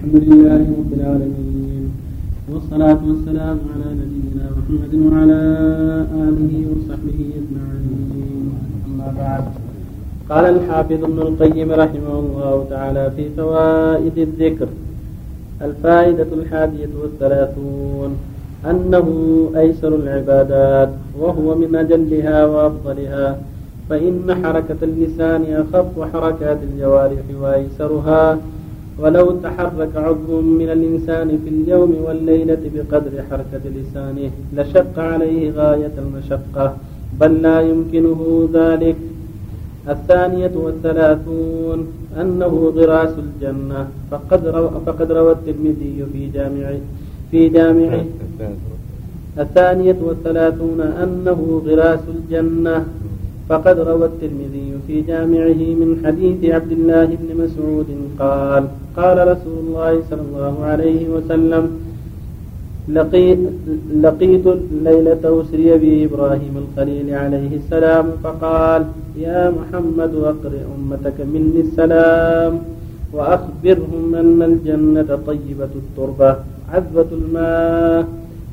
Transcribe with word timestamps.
الحمد 0.00 0.22
لله 0.32 0.62
رب 0.80 0.92
العالمين. 0.98 1.84
والصلاة 2.52 3.00
والسلام 3.08 3.58
على 3.72 3.88
نبينا 4.00 4.46
محمد 4.56 4.92
وعلى 5.06 5.40
آله 6.24 6.52
وصحبه 6.72 7.18
أجمعين. 7.40 8.44
أما 8.88 9.08
بعد. 9.20 9.44
قال 10.30 10.44
الحافظ 10.44 11.04
ابن 11.04 11.18
القيم 11.28 11.72
رحمه 11.72 12.14
الله 12.18 12.66
تعالى 12.70 13.04
في 13.16 13.24
فوائد 13.36 14.16
الذكر 14.18 14.68
الفائدة 15.62 16.30
الحادية 16.32 16.92
والثلاثون 17.02 18.10
أنه 18.70 19.06
أيسر 19.56 19.92
العبادات 19.94 20.90
وهو 21.20 21.54
من 21.54 21.76
أجلها 21.76 22.46
وأفضلها 22.46 23.38
فإن 23.88 24.34
حركة 24.44 24.80
اللسان 24.82 25.42
أخف 25.62 25.92
حركات 26.12 26.58
الجوارح 26.62 27.24
وأيسرها 27.42 28.38
ولو 29.00 29.26
تحرك 29.44 29.92
عضو 29.96 30.40
من 30.60 30.68
الإنسان 30.76 31.28
في 31.44 31.48
اليوم 31.54 31.90
والليلة 32.04 32.62
بقدر 32.74 33.12
حركة 33.30 33.64
لسانه 33.76 34.30
لشق 34.56 34.94
عليه 34.98 35.42
غاية 35.58 35.94
المشقة 36.04 36.66
بل 37.20 37.32
لا 37.42 37.60
يمكنه 37.60 38.20
ذلك. 38.58 38.96
الثانية 39.88 40.54
والثلاثون 40.64 41.78
أنه 42.20 42.72
غراس 42.76 43.14
الجنة 43.24 43.80
فقد 44.10 44.46
روى, 44.46 44.70
فقد 44.86 45.08
روى 45.12 45.32
الترمذي 45.32 45.92
في 46.12 46.22
جامعه 46.34 46.78
في 47.30 47.48
جامعه 47.48 48.04
الثانية 49.38 49.96
والثلاثون 50.06 50.80
أنه 50.80 51.62
غراس 51.66 52.04
الجنة 52.16 52.76
فقد 53.48 53.76
روى 53.90 54.06
الترمذي 54.06 54.59
في 54.90 55.00
جامعه 55.12 55.62
من 55.80 55.90
حديث 56.04 56.38
عبد 56.54 56.72
الله 56.72 57.08
بن 57.20 57.28
مسعود 57.42 57.88
قال 58.18 58.62
قال 58.96 59.16
رسول 59.32 59.56
الله 59.64 59.92
صلى 60.10 60.22
الله 60.28 60.54
عليه 60.70 61.02
وسلم 61.14 61.64
لقيت, 62.98 63.38
لقيت 64.06 64.46
ليلة 64.88 65.22
أسري 65.40 65.68
بإبراهيم 65.82 66.54
الخليل 66.64 67.08
عليه 67.22 67.52
السلام 67.60 68.06
فقال 68.24 68.82
يا 69.26 69.42
محمد 69.58 70.12
أقرئ 70.32 70.62
أمتك 70.76 71.18
مني 71.34 71.60
السلام 71.66 72.52
وأخبرهم 73.12 74.04
أن 74.22 74.38
الجنة 74.50 75.10
طيبة 75.26 75.72
التربة 75.82 76.30
عذبة 76.72 77.10
الماء 77.18 78.04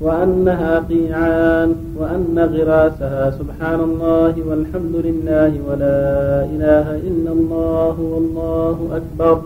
وأنها 0.02 0.80
قيعان 0.80 1.76
وأن 2.00 2.38
غراسها 2.54 3.32
سبحان 3.40 3.80
الله 3.80 4.34
والحمد 4.50 4.96
لله 5.08 5.52
ولا 5.70 6.46
إله 6.54 6.88
إلا 7.10 7.32
الله 7.32 7.96
والله 8.14 8.78
أكبر. 9.00 9.42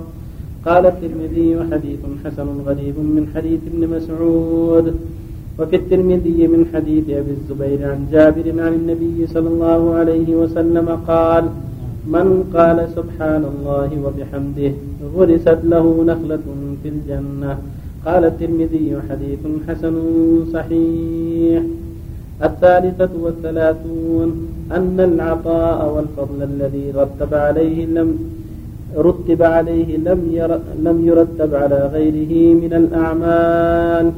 قال 0.66 0.86
الترمذي 0.86 1.50
حديث 1.72 2.00
حسن 2.26 2.48
غريب 2.68 2.96
من 3.00 3.32
حديث 3.36 3.60
ابن 3.72 3.82
مسعود. 3.96 4.96
وفي 5.60 5.76
الترمذي 5.76 6.48
من 6.48 6.62
حديث 6.74 7.06
أبي 7.10 7.32
الزبير 7.32 7.80
عن 7.92 8.00
جابر 8.12 8.46
عن 8.64 8.74
النبي 8.74 9.28
صلى 9.28 9.50
الله 9.50 9.82
عليه 9.96 10.36
وسلم 10.36 10.88
قال 11.08 11.44
من 12.08 12.28
قال 12.56 12.78
سبحان 12.98 13.44
الله 13.52 13.90
وبحمده 14.06 14.72
غرست 15.16 15.60
له 15.64 15.86
نخلة 16.12 16.48
في 16.84 16.90
الجنة. 16.90 17.58
قال 18.06 18.26
الترمذي 18.26 18.98
حديث 19.10 19.40
حسن 19.68 19.96
صحيح. 20.54 21.64
الثالثة 22.44 23.10
والثلاثون 23.22 24.48
أن 24.72 25.00
العطاء 25.00 25.94
والفضل 25.96 26.44
الذي 26.44 26.92
رتب 26.96 27.34
عليه 27.34 27.86
لم 27.86 28.20
رتب 28.98 29.44
عليه 29.44 29.98
لم 29.98 30.30
ير 30.32 30.60
لم 30.84 31.08
يرتب 31.08 31.56
على 31.56 31.90
غيره 31.94 32.54
من 32.54 32.74
الأعمال. 32.74 34.12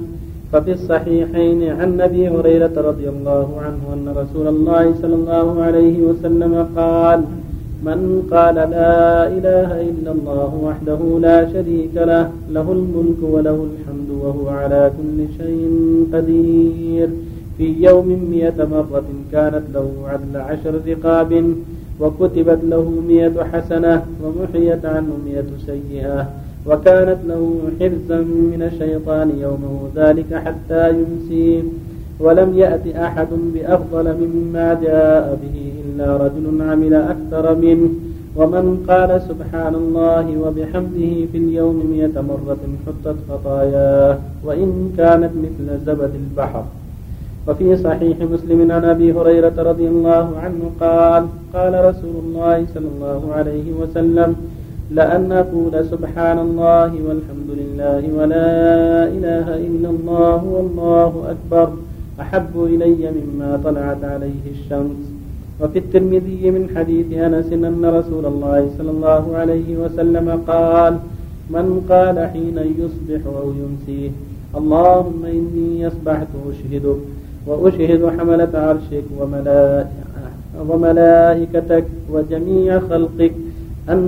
ففي 0.52 0.72
الصحيحين 0.72 1.70
عن 1.70 2.02
أبي 2.02 2.30
هريرة 2.30 2.74
رضي 2.78 3.10
الله 3.10 3.48
عنه 3.66 3.84
أن 3.94 4.16
رسول 4.18 4.48
الله 4.48 4.94
صلى 5.02 5.16
الله 5.16 5.64
عليه 5.64 5.98
وسلم 6.02 6.68
قال 6.76 7.24
من 7.86 8.28
قال 8.32 8.56
لا 8.56 9.28
إله 9.28 9.82
إلا 9.82 10.12
الله 10.12 10.52
وحده 10.64 11.20
لا 11.20 11.54
شريك 11.54 11.96
له 11.96 12.32
له 12.50 12.72
الملك 12.72 13.22
وله 13.22 13.68
الحمد 13.72 14.10
وهو 14.24 14.50
على 14.50 14.92
كل 14.98 15.18
شيء 15.38 15.64
قدير. 16.14 17.10
في 17.58 17.84
يوم 17.84 18.08
مئة 18.32 18.66
مرة 18.66 19.04
كانت 19.32 19.64
له 19.74 19.92
عدل 20.08 20.42
عشر 20.42 20.74
رقاب 20.88 21.56
وكتبت 22.00 22.60
له 22.64 22.90
مئة 23.08 23.44
حسنة 23.44 24.06
ومحيت 24.24 24.86
عنه 24.86 25.18
مئة 25.26 25.50
سيئة 25.66 26.30
وكانت 26.66 27.18
له 27.28 27.60
حرزا 27.80 28.22
من 28.22 28.70
الشيطان 28.74 29.32
يومه 29.40 29.90
ذلك 29.96 30.34
حتى 30.34 30.90
يمسي 30.90 31.64
ولم 32.20 32.58
يأت 32.58 32.88
أحد 32.96 33.28
بأفضل 33.54 34.16
مما 34.22 34.80
جاء 34.84 35.40
به 35.44 35.73
إلا 35.94 36.18
رجل 36.18 36.62
عمل 36.62 36.94
أكثر 36.94 37.56
منه 37.56 37.90
ومن 38.36 38.86
قال 38.90 39.22
سبحان 39.22 39.76
الله 39.76 40.26
وبحمده 40.38 41.14
في 41.32 41.38
اليوم 41.38 41.76
مئة 41.94 42.22
مرة 42.22 42.58
حطت 42.86 43.18
خطاياه 43.30 44.18
وإن 44.44 44.94
كانت 44.98 45.32
مثل 45.44 45.86
زبد 45.86 46.12
البحر. 46.16 46.64
وفي 47.48 47.78
صحيح 47.78 48.18
مسلم 48.22 48.72
عن 48.72 48.84
أبي 48.86 49.14
هريرة 49.14 49.54
رضي 49.58 49.88
الله 49.88 50.28
عنه 50.44 50.72
قال 50.80 51.28
قال 51.54 51.86
رسول 51.86 52.16
الله 52.26 52.66
صلى 52.74 52.88
الله 52.96 53.34
عليه 53.34 53.68
وسلم 53.82 54.36
لأن 54.92 55.32
أقول 55.32 55.86
سبحان 55.86 56.40
الله 56.40 56.92
والحمد 57.08 57.50
لله 57.50 58.02
ولا 58.18 58.52
إله 59.08 59.48
إلا 59.68 59.90
الله 59.90 60.44
والله 60.46 61.12
أكبر 61.34 61.74
أحب 62.20 62.54
إلي 62.56 63.12
مما 63.12 63.60
طلعت 63.64 64.04
عليه 64.04 64.44
الشمس. 64.52 65.23
وفي 65.62 65.80
الترمذي 65.80 66.52
من 66.52 66.70
حديث 66.76 67.14
أنس 67.14 67.54
أن 67.54 67.86
رسول 67.86 68.26
الله 68.26 68.70
صلى 68.78 68.92
الله 68.92 69.24
عليه 69.38 69.78
وسلم 69.78 70.28
قال 70.48 70.94
من 71.50 71.86
قال 71.90 72.18
حين 72.34 72.58
يصبح 72.58 73.22
أو 73.42 73.48
يمسي 73.62 74.12
اللهم 74.58 75.26
إني 75.26 75.88
أصبحت 75.88 76.28
أشهدك 76.50 77.00
وأشهد 77.48 78.02
حملة 78.18 78.54
عرشك 78.54 79.04
وملائكتك 80.70 81.86
وجميع 82.14 82.80
خلقك 82.80 83.34
أن 83.90 84.02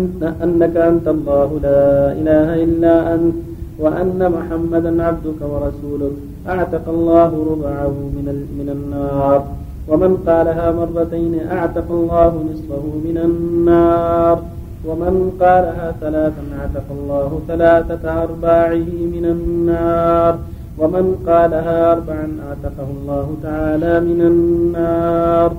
أنك 0.44 0.78
أنت 0.78 1.08
الله 1.08 1.60
لا 1.64 2.12
إله 2.20 2.64
إلا 2.64 3.14
أنت 3.16 3.36
وأن 3.80 4.20
محمدا 4.36 5.04
عبدك 5.04 5.40
ورسولك 5.42 6.16
أعتق 6.48 6.90
الله 6.90 7.32
ربعه 7.52 7.96
من 8.16 8.28
من 8.60 8.68
النار. 8.76 9.46
ومن 9.88 10.18
قالها 10.28 10.72
مرتين 10.72 11.40
أعتق 11.52 11.92
الله 11.92 12.44
نصفه 12.52 12.84
من 13.08 13.18
النار. 13.18 14.44
ومن 14.86 15.32
قالها 15.40 15.96
ثلاثا 16.02 16.44
أعتق 16.60 16.88
الله 16.92 17.40
ثلاثة 17.48 18.24
أرباعه 18.24 18.90
من 19.16 19.26
النار. 19.26 20.38
ومن 20.78 21.06
قالها 21.28 21.92
أربعا 21.92 22.28
أعتقه 22.48 22.88
الله 23.02 23.28
تعالى 23.44 24.00
من 24.00 24.22
النار. 24.22 25.52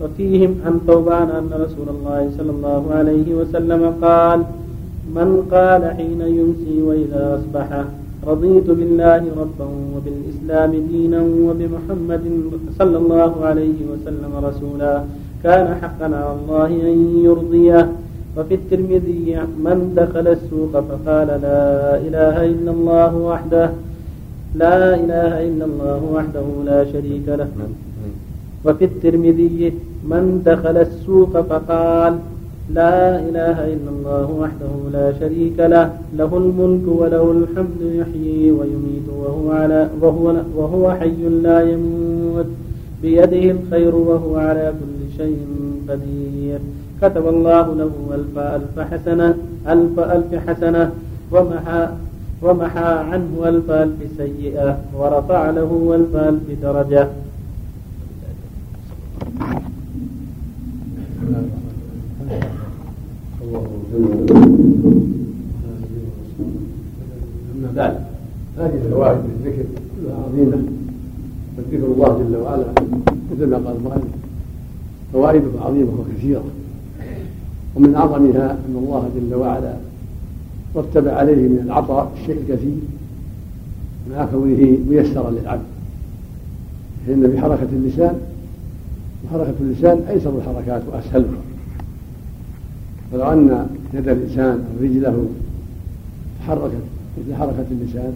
وفيهم 0.00 0.54
عن 0.66 0.80
ثوبان 0.86 1.28
أن 1.30 1.50
رسول 1.64 1.88
الله 1.88 2.30
صلى 2.38 2.50
الله 2.50 2.82
عليه 2.94 3.34
وسلم 3.34 3.94
قال 4.02 4.40
من 5.14 5.48
قال 5.52 5.82
حين 5.96 6.20
يمسي 6.20 6.82
وإذا 6.82 7.40
أصبح 7.40 7.84
رضيت 8.30 8.68
بالله 8.78 9.22
ربا 9.42 9.66
وبالإسلام 9.94 10.70
دينا 10.92 11.20
وبمحمد 11.46 12.24
صلى 12.78 12.96
الله 13.02 13.32
عليه 13.48 13.78
وسلم 13.90 14.32
رسولا. 14.48 14.94
كان 15.44 15.66
حقا 15.80 16.08
على 16.20 16.32
الله 16.38 16.70
أن 16.92 16.98
يرضيه. 17.28 17.82
وفي 18.36 18.54
الترمذي 18.54 19.26
من 19.66 19.78
دخل 20.00 20.26
السوق 20.36 20.72
فقال 20.88 21.28
لا 21.46 21.64
إله 22.06 22.36
إلا 22.52 22.70
الله 22.76 23.12
وحده 23.30 23.66
لا 24.62 24.94
إله 25.02 25.32
إلا 25.48 25.64
الله 25.70 26.00
وحده 26.16 26.46
لا 26.70 26.80
شريك 26.92 27.26
له. 27.40 27.48
وفي 28.64 28.84
الترمذي 28.90 29.72
من 30.12 30.42
دخل 30.46 30.76
السوق 30.88 31.34
فقال 31.50 32.12
لا 32.74 33.18
إله 33.18 33.64
إلا 33.64 33.90
الله 33.90 34.30
وحده 34.30 34.72
لا 34.92 35.12
شريك 35.20 35.58
له 35.58 35.92
له 36.16 36.36
الملك 36.36 36.84
وله 36.88 37.30
الحمد 37.32 37.80
يحيي 37.80 38.50
ويميت 38.50 39.08
وهو, 39.08 39.50
على 39.50 39.88
وهو, 40.00 40.36
وهو 40.56 40.90
حي 41.00 41.28
لا 41.42 41.62
يموت. 41.70 42.46
بيده 43.02 43.50
الخير 43.50 43.94
وهو 43.94 44.36
على 44.36 44.72
كل 44.80 45.16
شيء 45.16 45.40
قدير. 45.88 46.60
كتب 47.02 47.28
الله 47.28 47.74
له 47.74 47.92
ألف 48.14 48.38
ألف 48.38 48.80
حسنة 48.92 49.34
ألف 49.68 50.00
ألف 50.00 50.48
حسنة 50.48 50.92
ومحى 51.32 51.88
ومحى 52.42 52.90
عنه 53.10 53.32
ألف 53.44 53.70
ألف 53.70 53.98
سيئة 54.16 54.78
ورفع 54.98 55.50
له 55.50 55.70
ألف 55.94 56.16
ألف 56.16 56.62
درجة. 56.62 57.08
وعلا 61.28 61.67
أما 63.94 64.06
بعد 67.76 67.94
هذه 68.58 68.74
الفوائد 68.86 69.18
الذكر 69.18 69.64
كلها 69.96 70.16
عظيمة 70.24 70.62
فذكر 71.56 71.86
الله 71.86 72.18
جل 72.18 72.36
وعلا 72.36 72.64
مثل 73.32 73.46
ما 73.46 73.56
قال 73.56 73.76
المؤلف 73.76 74.04
فوائده 75.12 75.60
عظيمة 75.60 75.90
وكثيرة. 76.00 76.44
ومن 77.76 77.94
أعظمها 77.94 78.50
أن 78.50 78.76
الله 78.76 79.10
جل 79.16 79.34
وعلا 79.34 79.74
رتب 80.76 81.08
عليه 81.08 81.48
من 81.48 81.62
العطاء 81.64 82.12
الشيء 82.20 82.36
الكثير 82.40 82.76
مع 84.10 84.26
كونه 84.26 84.78
ميسرا 84.90 85.30
للعبد. 85.30 85.62
فإن 87.06 87.22
بحركة 87.22 87.68
اللسان 87.72 88.20
وحركة 89.24 89.54
اللسان 89.60 89.98
أيسر 90.10 90.32
الحركات 90.38 90.82
وأسهلها. 90.92 91.42
فلو 93.12 93.32
أن 93.32 93.66
يد 93.94 94.08
الإنسان 94.08 94.64
أو 94.64 94.84
رجله 94.84 95.28
تحركت 96.40 96.82
مثل 97.18 97.34
حركة 97.34 97.66
اللسان 97.70 98.12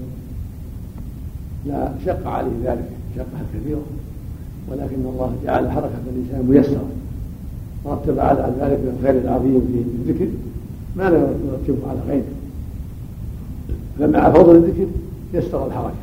لا 1.67 1.93
شق 2.07 2.27
عليه 2.27 2.51
ذلك 2.65 2.89
شقة 3.17 3.41
كثيرة 3.55 3.83
ولكن 4.71 4.97
الله 4.97 5.35
جعل 5.45 5.71
حركة 5.71 6.03
اللسان 6.17 6.47
ميسرة. 6.49 6.89
ورتب 7.85 8.19
على 8.19 8.53
ذلك 8.61 8.79
من 8.79 8.97
الخير 8.99 9.23
العظيم 9.23 9.61
في 9.61 10.11
الذكر 10.11 10.29
ما 10.97 11.11
لا 11.11 11.19
يرتبه 11.19 11.91
على 11.91 12.01
غيره. 12.09 12.25
فمع 13.99 14.31
فضل 14.31 14.57
الذكر 14.57 14.87
يسر 15.35 15.67
الحركة 15.67 15.95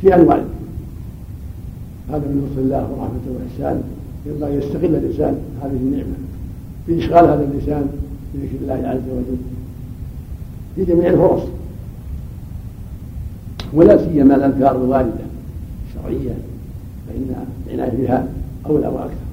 في 0.00 0.14
أنواع 0.14 0.36
الذكر. 0.36 0.50
هذا 2.10 2.18
من 2.18 2.48
لطف 2.48 2.58
الله 2.58 2.90
ورحمته 2.90 3.30
وإحسانه 3.36 3.82
ينبغي 4.26 4.54
يستغل 4.54 4.94
الإنسان. 4.94 5.38
هذه 5.62 5.76
النعمة 5.76 6.14
في 6.86 6.98
إشغال 6.98 7.24
هذا 7.24 7.48
اللسان 7.52 7.88
بذكر 8.34 8.56
الله 8.62 8.88
عز 8.88 9.08
وجل. 9.10 9.36
في 10.76 10.84
جميع 10.84 11.10
الفرص. 11.10 11.42
ولا 13.72 14.04
سيما 14.08 14.36
الأذكار 14.36 14.76
الواردة 14.76 15.26
الشرعية 15.88 16.34
فإن 17.08 17.46
العناية 17.66 18.06
بها 18.06 18.28
أولى 18.66 18.88
وأكثر. 18.88 19.26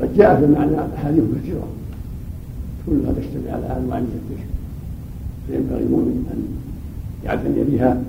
قد 0.00 0.16
جاء 0.16 0.36
في 0.40 0.44
المعنى 0.44 0.76
أحاديث 0.96 1.24
كثيرة 1.42 1.66
كلها 2.86 3.12
تشتمل 3.12 3.48
على 3.48 3.66
أنواع 3.66 4.00
من 4.00 4.20
الذكر. 4.30 4.52
فينبغي 5.46 5.82
المؤمن 5.82 6.26
أن 6.32 6.42
يعتني 7.24 7.64
بها 7.64 8.02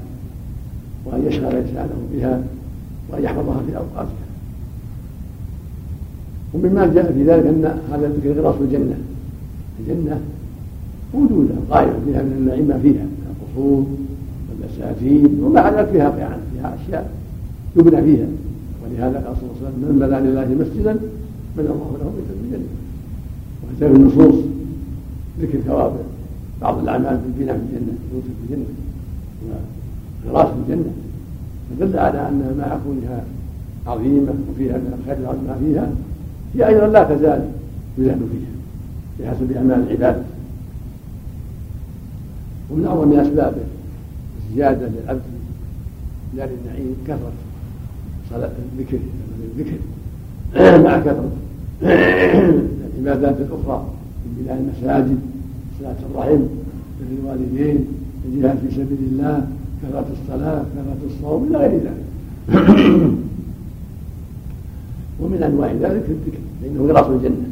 وأن 1.06 1.26
يشغل 1.28 1.62
لسانه 1.62 2.08
بها 2.14 2.44
وأن 3.10 3.24
يحفظها 3.24 3.62
في 3.68 3.78
أوقاتها 3.78 4.23
ومما 6.54 6.94
جاء 6.94 7.12
في 7.14 7.24
ذلك 7.24 7.46
أن 7.46 7.80
هذا 7.92 8.08
الذكر 8.08 8.42
غراس 8.42 8.56
الجنة. 8.62 8.98
الجنة 9.80 10.22
موجودة 11.14 11.54
غاية 11.70 11.94
فيها 12.06 12.22
من 12.24 12.36
النعيم 12.38 12.68
ما 12.68 12.80
فيها 12.80 13.04
من 13.04 13.28
القصور 13.32 13.86
والبساتين 14.50 15.44
ومع 15.44 15.70
ذلك 15.70 15.90
فيها 15.90 16.10
قيعان 16.10 16.40
فيها 16.54 16.78
أشياء 16.82 17.12
يبنى 17.76 18.02
فيها. 18.02 18.28
ولهذا 18.84 19.18
قال 19.28 19.36
صلى 19.38 19.44
الله 19.44 19.56
عليه 19.60 19.68
وسلم 19.68 19.90
من 19.90 20.00
بنى 20.00 20.30
لله 20.30 20.66
مسجدا 20.66 20.94
بنى 21.58 21.68
الله 21.68 21.98
له 22.00 22.12
بيتا 22.16 22.34
في 22.40 22.46
الجنة. 22.46 22.70
وجاء 23.64 23.90
في 23.92 23.96
النصوص 23.96 24.44
ذكر 25.42 25.60
ثواب 25.60 25.94
بعض 26.62 26.80
الأعمال 26.80 27.20
في 27.20 27.42
البناء 27.42 27.58
في 27.58 27.64
الجنة 27.64 27.94
في 28.12 28.54
الجنة 28.54 28.66
غراس 30.28 30.48
في 30.48 30.54
الجنة. 30.74 30.92
فدل 31.80 32.00
على 32.00 32.30
أنها 32.30 32.54
مع 32.58 32.78
كونها 32.86 33.24
عظيمة 33.88 34.34
وفيها 34.52 34.78
من 34.78 35.00
الخير 35.00 35.18
ما 35.48 35.58
فيها 35.60 35.92
هي 36.56 36.68
أيضا 36.68 36.88
لا 36.88 37.04
تزال 37.04 37.50
يزهد 37.98 38.18
فيها 38.32 38.54
بحسب 39.20 39.52
أعمال 39.52 39.84
العباد. 39.88 40.24
ومن 42.72 42.86
أعظم 42.86 43.20
أسبابه 43.20 43.62
الزيادة 44.50 44.88
للعبد 44.88 45.22
دار 46.38 46.50
النعيم 46.62 46.96
كثرة 47.08 47.32
صلاة 48.30 48.52
الذكر 48.78 48.98
الذكر 49.58 49.78
مع 50.86 51.00
كثرة 51.00 51.32
العبادات 52.98 53.36
الأخرى 53.40 53.86
من 54.26 54.44
بناء 54.44 54.58
المساجد 54.58 55.20
صلاة 55.80 55.96
الرحم 56.12 56.44
بر 57.00 57.24
الوالدين 57.24 57.88
الجهاد 58.26 58.58
في 58.58 58.76
سبيل 58.76 58.98
الله 59.12 59.48
كثرة 59.84 60.06
الصلاة 60.22 60.64
كثرة 60.76 61.16
الصوم 61.16 61.48
إلى 61.48 61.58
غير 61.58 61.72
ذلك. 61.72 62.04
ومن 65.20 65.44
أنواع 65.44 65.72
ذلك 65.72 66.06
الذكر 66.10 66.40
فإنه 66.62 66.94
غراس 66.94 67.08
الجنة. 67.08 67.50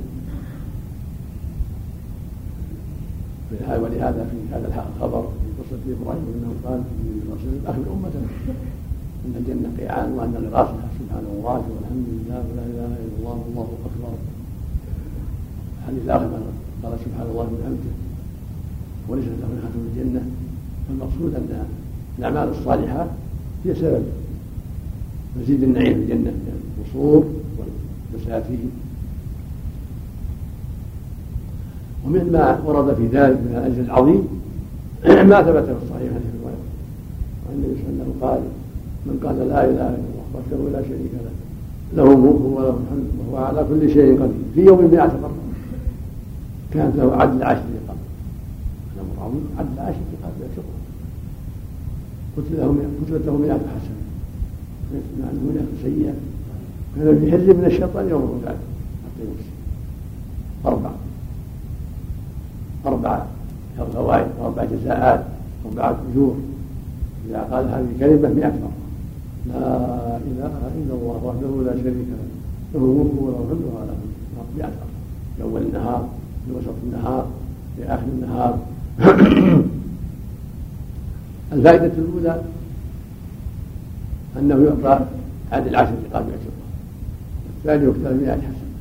ولهذا 3.72 4.30
في 4.32 4.38
هذا 4.56 4.68
الخبر 4.68 5.22
في 5.22 5.48
قصة 5.60 5.82
إبراهيم 6.02 6.26
أنه 6.36 6.52
قال 6.66 6.84
للرسول 7.06 7.56
أخبر 7.68 7.94
أمة 7.94 8.16
أن 9.26 9.34
الجنة 9.40 9.70
قيعان 9.80 10.12
وأن 10.12 10.34
غراسها 10.36 10.88
سبحان 11.00 11.26
الله 11.34 11.62
والحمد 11.72 12.06
لله 12.14 12.40
ولا 12.52 12.64
إله 12.66 12.86
إلا 12.86 13.18
الله 13.20 13.38
والله 13.56 13.70
أكبر. 13.86 14.14
الحديث 15.80 16.04
الآخر 16.06 16.30
قال 16.84 16.94
سبحان 17.06 17.28
الله 17.32 17.42
وبحمده 17.42 17.94
وليس 19.10 19.26
له 19.26 19.48
نهاية 19.56 19.76
الجنة. 19.92 20.22
فالمقصود 20.88 21.36
أن 21.36 21.66
الأعمال 22.20 22.50
الصالحة 22.50 23.08
هي 23.66 23.76
سبب 23.76 24.04
مزيد 25.42 25.64
النعيم 25.64 25.94
في 25.94 26.14
الجنة 26.14 26.34
القصور 26.78 27.26
والبساتين 28.14 28.72
ومما 32.06 32.60
ورد 32.66 32.96
في 32.96 33.04
ذلك 33.04 33.38
من 33.38 33.56
الأجر 33.58 33.82
العظيم 33.82 34.28
ما 35.30 35.42
ثبت 35.42 35.64
في 35.64 35.76
الصحيح 35.84 36.12
عن 36.14 36.24
الرواية. 36.34 36.62
وعن 37.46 37.56
النبي 37.56 37.76
صلى 37.82 37.90
الله 37.90 38.04
عليه 38.04 38.04
وسلم 38.04 38.14
قال 38.22 38.42
من 39.06 39.20
قال 39.26 39.50
لا 39.50 39.66
إله 39.66 39.90
إلا 39.90 40.08
الله 40.10 40.26
وحده 40.36 40.80
لا 40.80 40.82
شريك 40.88 41.12
له 41.14 41.32
له 41.98 42.14
الملك 42.14 42.42
وله 42.42 42.70
الحمد 42.70 43.08
وهو 43.20 43.38
على 43.46 43.66
كل 43.70 43.94
شيء 43.94 44.14
قدير. 44.22 44.46
في 44.56 44.62
يوم 44.62 44.80
مئة 44.92 45.14
مرة 45.24 45.42
كانت 46.74 46.96
له 46.96 47.16
عدل 47.16 47.44
عشر 47.44 47.64
رقاب 47.78 47.98
الأمر 48.96 49.26
عظيم 49.26 49.46
عدل 49.60 49.80
عشر 49.80 50.04
رقاب 50.14 50.34
يعتقها 50.42 50.82
كتب 52.38 52.54
له 52.54 52.76
كتبت 53.06 53.26
له 53.26 53.38
مئة 53.38 53.62
حسنة. 53.74 54.02
مع 55.20 55.30
أنه 55.32 55.42
مئة 55.54 55.66
سيئة. 55.84 56.14
في 56.96 57.32
حزب 57.32 57.58
من 57.60 57.66
الشيطان 57.66 58.10
يوم 58.10 58.42
بعد 58.46 58.56
حتى 58.56 59.22
يمسي 59.22 59.50
أربعة 60.66 60.96
أربعة 62.86 63.28
فوائد 63.78 64.28
وأربع 64.40 64.66
جزاءات 64.66 65.24
وأربعة 65.66 65.98
أجور. 66.12 66.36
إذا 67.30 67.48
قال 67.52 67.66
هذه 67.66 67.86
الكلمة 67.96 68.30
مئة 68.30 68.48
مرة. 68.48 68.72
لا 69.48 70.18
إله 70.18 70.54
إلا 70.78 70.94
الله 70.94 71.20
وحده 71.24 71.72
لا 71.72 71.74
شريك 71.84 71.86
له. 71.86 72.24
له 72.74 72.80
الملك 72.80 73.22
وله 73.22 73.40
الحمد 73.44 73.64
وله 73.66 73.96
مئة 74.58 74.66
مرة. 74.66 74.92
في 75.38 75.44
أول 75.44 75.62
النهار 75.62 76.10
في 76.46 76.52
وسط 76.52 76.76
النهار 76.84 77.28
في 77.78 77.84
آخر 77.84 78.04
النهار. 78.14 78.60
الفائدة 81.54 81.92
الأولى 81.98 82.42
أنه 84.40 84.66
يعطى 84.66 85.06
عدد 85.52 85.74
عشر 85.76 85.94
رقاب 86.12 86.26
يعتقها 86.30 86.61
الثاني 87.62 87.86
يكتب 87.86 88.22
مئة 88.22 88.32
حسنة 88.32 88.72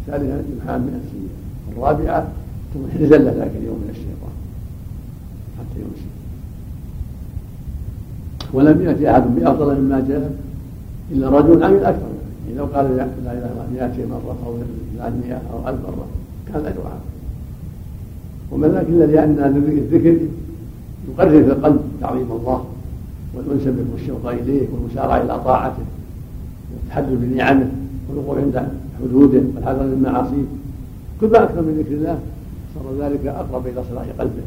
الثالثة 0.00 0.34
يمحى 0.52 0.78
مئة 0.78 1.00
سيئة 1.10 1.72
الرابعة 1.72 2.28
زل 3.00 3.24
ذاك 3.24 3.50
اليوم 3.60 3.76
من 3.76 3.88
الشيطان. 3.90 4.34
حتى 5.58 5.80
يمسي 5.80 6.10
ولم 8.52 8.82
يأتي 8.82 9.10
أحد 9.10 9.22
بأفضل 9.36 9.80
مما 9.80 10.04
جاء 10.08 10.34
إلا 11.12 11.28
رجل 11.28 11.64
عمل 11.64 11.84
أكثر 11.84 12.08
يعني 12.46 12.58
لو 12.58 12.64
قال 12.64 12.96
لا 12.96 13.04
إله 13.04 13.32
إلا 13.32 13.50
الله 13.52 13.66
200 13.72 14.06
مرة 14.06 14.36
أو 14.46 14.58
300 14.98 15.40
أو 15.52 15.68
1000 15.68 15.80
مرة 15.80 16.06
كان 16.48 16.66
أجر 16.66 16.84
ومن 18.50 18.68
ذلك 18.68 18.88
إلا 18.88 19.04
لأن 19.04 19.56
الذكر 19.68 20.16
يقرر 21.08 21.44
في 21.44 21.50
القلب 21.50 21.80
تعظيم 22.00 22.32
الله 22.32 22.64
والأنس 23.34 23.62
به 23.62 23.84
والشوق 23.92 24.30
إليه 24.30 24.66
والمسارعة 24.72 25.22
إلى 25.22 25.40
طاعته 25.44 25.84
والتحدث 26.72 27.12
بنعمه. 27.12 27.68
والوقوف 28.08 28.38
عند 28.38 28.68
حدوده 29.02 29.42
والحذر 29.54 29.82
من 29.82 30.00
معاصيه 30.02 30.46
كل 31.20 31.26
ما 31.26 31.44
أكثر 31.44 31.62
من 31.62 31.74
ذكر 31.78 31.94
الله 31.94 32.18
صار 32.74 32.86
ذلك 33.00 33.26
أقرب 33.26 33.66
إلى 33.66 33.82
صلاح 33.90 34.06
قلبه 34.18 34.46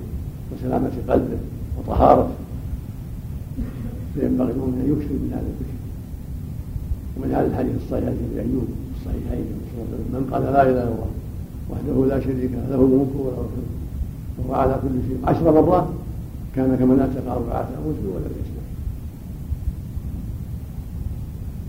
وسلامة 0.52 0.92
قلبه 1.10 1.38
وطهارته. 1.78 2.34
فينبغي 4.14 4.52
المؤمن 4.52 4.78
أن 4.86 4.88
يكثر 4.92 5.14
من 5.14 5.32
هذا 5.34 5.48
الذكر. 5.54 5.80
ومن 7.18 7.30
هذا 7.36 7.48
الحديث 7.48 7.76
الصحيح 7.86 8.06
حديث 8.06 8.46
أيوب 8.46 8.68
الصحيحين 8.98 9.46
من 10.14 10.30
قال 10.32 10.44
لا 10.44 10.62
إله 10.62 10.72
إلا 10.72 10.84
الله 10.84 11.12
وحده 11.70 12.16
لا 12.16 12.20
شريك 12.26 12.52
له 12.52 12.66
له 12.70 12.82
الملك 12.86 13.14
وله 13.16 13.42
الحمد 13.46 13.70
وهو 14.38 14.54
على 14.54 14.80
كل 14.84 14.96
شيء. 15.08 15.18
عشر 15.24 15.62
مرات 15.62 15.88
كان 16.56 16.76
كمن 16.80 17.00
اتق 17.00 17.32
اربعه 17.32 17.68
انفس 17.78 18.00
ولم 18.14 18.34
يسلم 18.42 18.53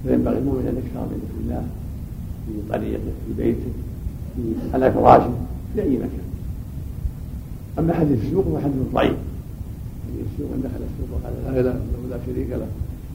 فينبغي 0.05 0.39
المؤمن 0.39 0.67
أن 0.69 0.77
يكثر 0.81 1.01
من 1.11 1.19
ذكر 1.23 1.37
الله 1.43 1.63
في 2.47 2.53
طريقه 2.73 3.01
في 3.27 3.33
بيته 3.43 3.73
في 4.37 4.43
على 4.75 4.93
فراشه 4.93 5.33
في 5.75 5.83
أي 5.83 5.97
مكان. 5.97 6.29
أما 7.79 7.93
حديث 7.95 8.19
السوق 8.25 8.45
فهو 8.45 8.59
حديث 8.59 8.75
ضعيف. 8.95 9.17
حديث 10.05 10.25
السوق 10.33 10.49
من 10.53 10.61
دخل 10.67 10.83
السوق 10.91 11.09
وقال 11.15 11.33
لا 11.45 11.61
إلا 11.61 11.71
الله 11.71 12.09
لا 12.11 12.19
شريك 12.27 12.51
له 12.51 12.71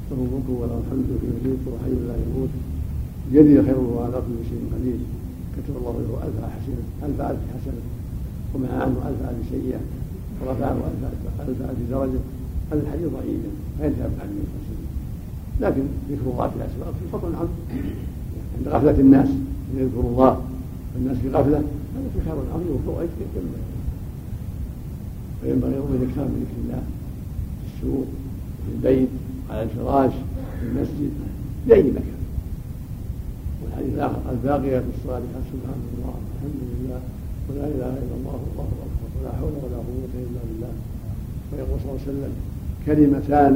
له 0.10 0.18
الملك 0.26 0.48
وله 0.60 0.78
الحمد 0.82 1.10
في 1.22 1.26
يميت 1.30 1.64
وحي 1.72 1.94
لا 2.10 2.16
يموت. 2.24 2.54
بيده 3.32 3.64
خير 3.68 3.80
وعلى 3.80 4.18
كل 4.26 4.38
شيء 4.50 4.62
قدير. 4.74 5.00
كتب 5.56 5.74
الله 5.80 5.96
له 6.06 6.12
ألف 6.26 6.38
حسنة 6.56 6.84
ألف 7.06 7.18
ألف 7.32 7.42
حسنة. 7.56 7.84
ومع 8.54 8.72
عنه 8.84 8.98
ألف 9.10 9.20
ألف 9.30 9.42
سيئة. 9.54 9.82
ورفعه 10.40 10.78
ألف 10.90 11.58
ألف 11.70 11.80
درجة. 11.92 12.22
هذا 12.72 12.82
الحديث 12.82 13.08
ضعيف 13.18 13.42
فيذهب 13.78 14.12
عن 14.22 14.30
المفسرين 14.36 14.89
لكن 15.62 15.82
ذكر 16.10 16.32
الله 16.32 16.48
في 16.50 16.56
الأسباب 16.56 16.94
في 17.00 17.06
فضل 17.12 17.36
عنه 17.36 17.50
عند 18.58 18.68
غفلة 18.68 19.00
الناس 19.00 19.30
يذكر 19.78 20.00
الله 20.00 20.42
والناس 20.96 21.18
في 21.18 21.30
غفلة 21.30 21.58
هذا 21.96 22.10
في 22.14 22.20
خير 22.26 22.34
عظيم 22.54 22.68
وفوائد 22.76 23.10
كثيرة 23.20 23.44
وينبغي 25.44 25.76
أن 25.76 26.08
يكثر 26.10 26.24
من 26.24 26.46
ذكر 26.46 26.58
الله 26.64 26.82
في 27.60 27.68
السوق 27.76 28.06
في 28.66 28.72
البيت 28.76 29.10
على 29.50 29.64
الفراش 29.64 30.12
في 30.60 30.66
المسجد 30.66 31.12
في 31.66 31.74
أي 31.74 31.84
مكان. 31.84 32.20
والحديث 33.64 33.94
الآخر 33.94 34.20
الباقيات 34.32 34.84
الصالحات 34.98 35.44
سبحان 35.54 35.80
الله 35.94 36.14
الحمد 36.36 36.62
لله 36.72 37.02
ولا 37.50 37.68
إله 37.68 37.94
إلا 38.04 38.16
الله 38.20 38.40
والله 38.58 38.70
أكبر 38.88 39.10
ولا 39.22 39.32
حول 39.32 39.54
ولا 39.64 39.78
قوة 39.78 40.14
إلا 40.16 40.42
بالله. 40.50 40.74
ويقول 41.54 41.80
صلى 41.80 41.92
الله 41.92 42.02
عليه 42.02 42.12
وسلم 42.12 42.34
كلمتان 42.86 43.54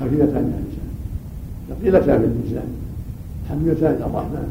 خفيفتان 0.00 0.44
على 0.54 0.62
اللسان 0.64 0.83
ثقيلتان 1.68 2.20
الميزان 2.24 2.70
حميتان 3.48 3.96
الرحمن. 4.08 4.48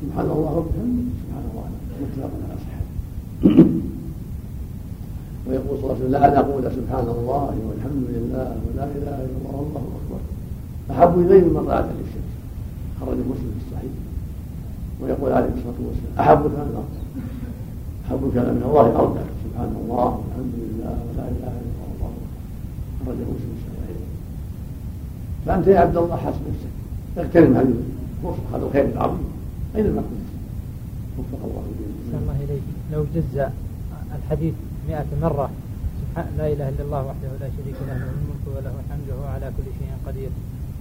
سبحان 0.00 0.26
الله 0.34 0.52
وبحمده 0.58 1.04
سبحان 1.20 1.44
الله. 1.50 1.66
مطلق 2.00 2.32
على 2.44 2.56
صحته 2.64 2.84
ويقول 5.46 5.74
صلى 5.78 5.84
الله 5.84 5.94
عليه 5.94 6.04
وسلم 6.04 6.12
لا 6.12 6.40
أقول 6.40 6.64
سبحان 6.78 7.06
الله 7.16 7.52
والحمد 7.66 8.04
لله 8.16 8.48
ولا 8.64 8.84
إله 8.96 9.16
إلا 9.24 9.36
الله 9.38 9.56
والله 9.60 9.84
أكبر. 9.98 10.20
أحب 10.90 11.14
الي 11.18 11.40
من 11.54 11.64
رأت 11.68 11.88
للشمس 11.98 12.32
خرج 13.00 13.18
مسلم 13.30 13.50
في 13.54 13.60
الصحيح. 13.64 13.94
ويقول 15.00 15.32
عليه 15.32 15.50
الصلاة 15.56 15.78
والسلام 15.86 16.14
أحب 16.20 16.42
كلام 16.54 16.68
الله 16.70 16.86
أحب 18.06 18.22
كلام 18.34 18.54
من 18.54 18.64
الله 18.68 18.86
أربع 19.02 19.24
سبحان 19.44 19.72
الله 19.82 20.08
والحمد 20.20 20.54
لله 20.64 20.94
ولا 21.06 21.24
إله 21.34 21.54
إلا 21.64 21.84
الله. 21.90 22.12
خرج 23.00 23.18
مسلم 23.32 23.54
في 23.60 23.66
فأنت 25.46 25.66
يا 25.66 25.78
عبد 25.80 25.96
الله 25.96 26.16
حسب 26.16 26.40
نفسك 26.50 26.74
اغتنم 27.18 27.56
هذه 27.56 27.74
الفرصه 28.18 28.56
هذا 28.56 28.64
الخير 28.66 28.84
العظيم؟ 28.84 29.24
اينما 29.76 30.02
كنت 30.02 30.24
وفق 31.18 31.44
الله 31.44 31.62
الله 32.22 32.36
اليك 32.44 32.62
لو 32.92 33.04
جز 33.14 33.46
الحديث 34.18 34.54
مئة 34.88 35.04
مرة 35.22 35.50
سبحان 36.00 36.26
لا 36.38 36.46
إله 36.52 36.68
إلا 36.68 36.82
الله 36.84 37.00
وحده 37.06 37.28
لا 37.40 37.48
شريك 37.56 37.76
له 37.88 37.94
له 37.94 38.10
الملك 38.16 38.44
وله 38.46 38.74
الحمد 38.84 39.06
وهو 39.10 39.26
على 39.34 39.52
كل 39.56 39.68
شيء 39.78 39.88
قدير. 40.06 40.28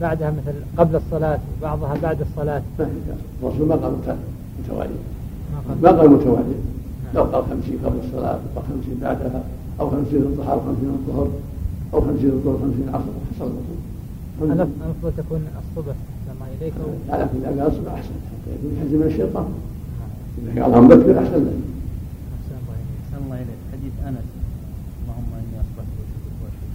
بعدها 0.01 0.31
مثل 0.31 0.53
قبل 0.77 0.95
الصلاة 0.95 1.39
وبعضها 1.59 1.95
بعد 2.03 2.21
الصلاة. 2.21 2.61
الرسول 3.43 3.67
ما 3.67 3.75
قال 3.75 3.93
متوالي. 4.59 4.95
ما 5.81 5.91
قال. 5.91 6.09
متوالي. 6.09 6.55
لو 7.15 7.23
قال 7.23 7.43
خمسين 7.43 7.77
قبل 7.85 7.97
الصلاة 8.05 8.39
أو 8.57 8.61
خمسين 8.61 8.97
بعدها 9.01 9.43
أو 9.79 9.89
خمسين 9.89 10.21
أو 10.49 10.59
خمسين 10.59 10.89
الظهر 10.89 11.27
أو 11.93 12.01
خمسين 12.01 12.29
الظهر 12.29 12.57
خمسين 12.57 12.85
العصر 12.89 13.13
حصل 13.35 13.45
الرسول 13.45 13.79
المفروض 14.41 15.13
تكون 15.17 15.41
الصبح 15.61 15.95
الله 16.33 16.47
إليك؟ 16.61 16.73
على 17.09 17.27
كل 17.33 17.45
حال 17.45 17.59
الصبح 17.59 17.91
أحسن. 17.93 18.17
حتى 18.29 18.49
يكون 18.55 18.71
حزم 18.81 18.97
من 18.99 19.07
الشيطان. 19.07 19.47
إذا 20.37 20.63
قالها 20.63 20.81
مبكر 20.81 21.19
أحسن. 21.19 21.43
له 21.45 21.53
أحسن 22.35 23.17
الله 23.25 23.35
إليك. 23.35 23.59
حديث 23.73 23.93
أنس. 24.07 24.27
اللهم 25.03 25.31
إني 25.41 25.55
أصبحت 25.63 25.91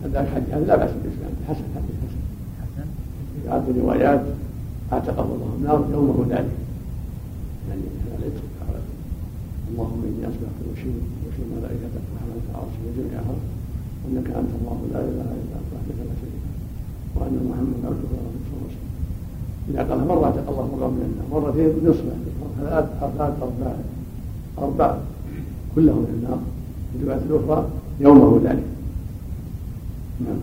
هذا 0.05 0.21
الحديث 0.21 0.49
هذا 0.55 0.65
لا 0.65 0.77
بأس 0.77 0.91
بالإسلام 0.91 1.33
حسن 1.49 1.67
حديث 1.77 1.97
حسن. 2.05 2.23
حسن؟ 2.61 2.89
في 3.65 3.81
روايات 3.81 4.23
أعتقه 4.93 5.25
الله 5.35 5.51
النار 5.59 5.81
يومه 5.93 6.19
ذلك. 6.31 6.57
يعني 7.69 7.83
العتق 8.19 8.47
اللهم 9.71 10.01
إني 10.09 10.23
أصبحت 10.31 10.59
وشيء 10.73 10.97
وشيء 11.25 11.47
ملائكتك 11.57 12.05
وحملت 12.13 12.47
عرشك 12.55 12.83
وجميعها 12.87 13.37
إنك 14.09 14.29
أنت 14.41 14.53
الله. 14.59 14.79
لا 14.93 15.01
إله 15.01 15.29
إلا 15.41 15.57
أنت 15.61 15.71
وحدك 15.75 15.99
لا 16.09 16.15
وان 17.21 17.35
محمدا 17.51 17.89
عليه 17.89 17.99
وسلم. 17.99 18.89
إذا 19.71 19.83
قال 19.83 19.99
مرة 20.09 20.25
اعتق 20.25 20.47
الله 20.49 20.67
مرة 20.77 20.89
من 20.89 21.03
النار 21.09 21.41
مرتين 21.43 21.73
نصفة. 21.85 22.15
ثلاث 22.61 22.87
اربعه 23.03 23.37
اربعه 23.43 23.79
أربعة. 24.59 24.99
كلهم 25.75 25.97
من 25.97 26.13
النار. 26.15 26.39
في 26.93 27.03
الروايه 27.03 27.23
الاخرى 27.31 27.69
يومه 28.01 28.41
ذلك. 28.45 28.65
نعم. 30.21 30.41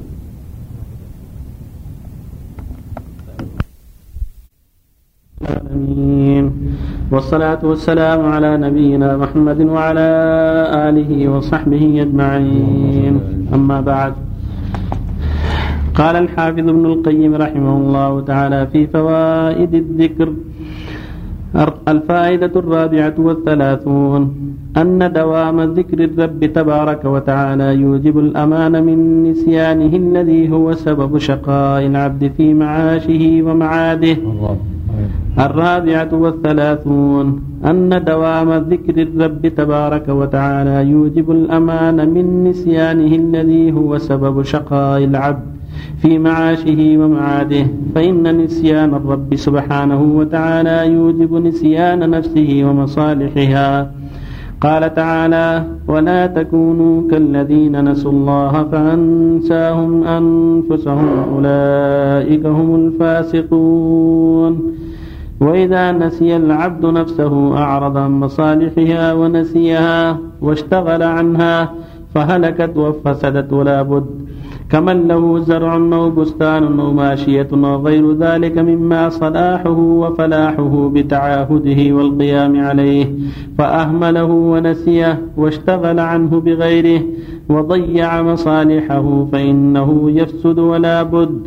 والصلاة 7.12 7.60
والسلام 7.64 8.26
على 8.26 8.58
نبينا 8.58 9.18
محمد 9.18 9.62
وعلى 9.62 10.10
آله 10.90 11.30
وصحبه 11.30 12.02
أجمعين. 12.02 13.20
أما 13.54 13.82
بعد. 13.82 14.14
قال 15.96 16.16
الحافظ 16.16 16.68
ابن 16.76 16.86
القيم 16.86 17.36
رحمه 17.36 17.74
الله 17.78 18.22
تعالى 18.22 18.68
في 18.72 18.88
فوائد 18.88 19.74
الذكر. 19.74 20.30
الفائدة 21.88 22.54
الرابعة 22.56 23.14
والثلاثون 23.18 24.22
أن 24.82 25.00
دوام 25.14 25.58
ذكر 25.62 26.00
الرب 26.04 26.46
تبارك 26.46 27.06
وتعالى 27.06 27.68
يوجب 27.84 28.20
الأمان 28.20 28.84
من 28.88 29.24
نسيانه 29.24 29.94
الذي 30.04 30.52
هو 30.52 30.74
سبب 30.74 31.18
شقاء 31.18 31.86
العبد 31.86 32.32
في 32.38 32.54
معاشه 32.54 33.24
ومعاده. 33.48 34.18
الرابعة 35.40 36.12
والثلاثون 36.24 37.26
أن 37.66 38.04
دوام 38.12 38.50
ذكر 38.72 38.96
الرب 39.08 39.48
تبارك 39.48 40.08
وتعالى 40.10 40.78
يوجب 40.92 41.32
الأمان 41.32 41.98
من 42.16 42.44
نسيانه 42.44 43.12
الذي 43.24 43.66
هو 43.72 43.98
سبب 43.98 44.36
شقاء 44.42 45.04
العبد. 45.04 45.55
في 46.02 46.20
معاشه 46.20 46.98
ومعاده 46.98 47.68
فإن 47.96 48.38
نسيان 48.38 48.94
الرب 48.94 49.36
سبحانه 49.36 50.02
وتعالى 50.02 50.94
يوجب 50.94 51.34
نسيان 51.34 52.10
نفسه 52.10 52.62
ومصالحها. 52.66 53.92
قال 54.62 54.94
تعالى 54.94 55.64
ولا 55.88 56.28
تكونوا 56.28 57.10
كالذين 57.10 57.90
نسوا 57.90 58.12
الله 58.12 58.64
فأنساهم 58.72 60.04
أنفسهم 60.04 61.08
أولئك 61.34 62.46
هم 62.46 62.76
الفاسقون. 62.76 64.62
وإذا 65.40 65.92
نسي 65.92 66.36
العبد 66.36 66.86
نفسه 66.86 67.58
أعرض 67.58 67.98
عن 67.98 68.12
مصالحها 68.12 69.14
ونسيها 69.14 70.18
واشتغل 70.42 71.04
عنها 71.04 71.74
فهلكت 72.16 72.78
وفسدت 72.78 73.54
ولا 73.54 73.82
بد 73.82 74.25
كمن 74.76 75.08
له 75.08 75.40
زرع 75.40 75.76
أو 75.76 76.10
بستان 76.10 76.80
أو 76.80 76.94
ماشية 76.94 77.48
أو 77.54 77.88
غير 77.88 78.14
ذلك 78.14 78.58
مما 78.58 79.10
صلاحه 79.10 79.80
وفلاحه 79.80 80.92
بتعاهده 80.94 81.94
والقيام 81.96 82.60
عليه 82.60 83.06
فأهمله 83.58 84.24
ونسيه 84.24 85.22
واشتغل 85.38 86.00
عنه 86.00 86.40
بغيره 86.40 87.02
وضيع 87.50 88.22
مصالحه 88.22 89.28
فإنه 89.32 90.12
يفسد 90.12 90.60
ولا 90.60 91.04
بد. 91.04 91.42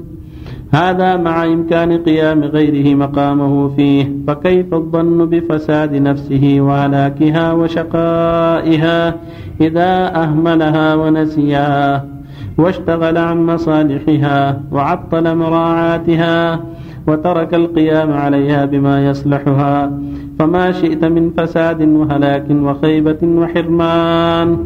هذا 0.71 1.17
مع 1.17 1.45
إمكان 1.45 1.99
قيام 1.99 2.45
غيره 2.45 2.95
مقامه 2.95 3.69
فيه 3.69 4.13
فكيف 4.27 4.75
الظن 4.75 5.27
بفساد 5.27 5.95
نفسه 5.95 6.57
وهلاكها 6.61 7.53
وشقائها 7.53 9.15
إذا 9.61 10.23
أهملها 10.23 10.95
ونسيها؟ 10.95 12.18
واشتغل 12.59 13.19
عن 13.19 13.47
مصالحها 13.47 14.61
وعطل 14.73 15.37
مراعاتها 15.37 16.61
وترك 17.07 17.55
القيام 17.55 18.13
عليها 18.13 18.65
بما 18.65 19.11
يصلحها. 19.11 19.93
فما 20.39 20.73
شئت 20.73 21.05
من 21.05 21.31
فساد 21.31 21.83
وهلاك 21.83 22.47
وخيبة 22.51 23.19
وحرمان. 23.23 24.59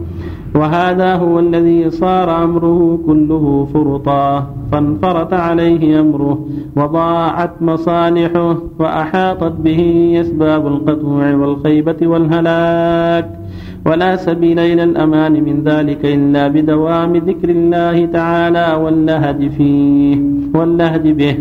وهذا 0.54 1.14
هو 1.14 1.38
الذي 1.38 1.90
صار 1.90 2.44
أمره 2.44 2.98
كله 3.06 3.68
فرطا. 3.74 4.46
فانفرط 4.72 5.34
عليه 5.34 6.00
أمره 6.00 6.46
وضاعت 6.76 7.62
مصالحه 7.62 8.56
وأحاطت 8.78 9.52
به 9.52 10.12
أسباب 10.20 10.66
القطوع 10.66 11.34
والخيبة 11.34 11.96
والهلاك. 12.02 13.41
ولا 13.86 14.16
سبيل 14.16 14.58
إلى 14.58 14.84
الأمان 14.84 15.32
من 15.44 15.56
ذلك 15.64 16.02
إلا 16.04 16.48
بدوام 16.48 17.12
ذكر 17.16 17.48
الله 17.48 18.06
تعالى 18.06 18.66
واللهج 18.82 19.40
فيه 19.56 20.16
واللهج 20.54 21.04
به 21.20 21.34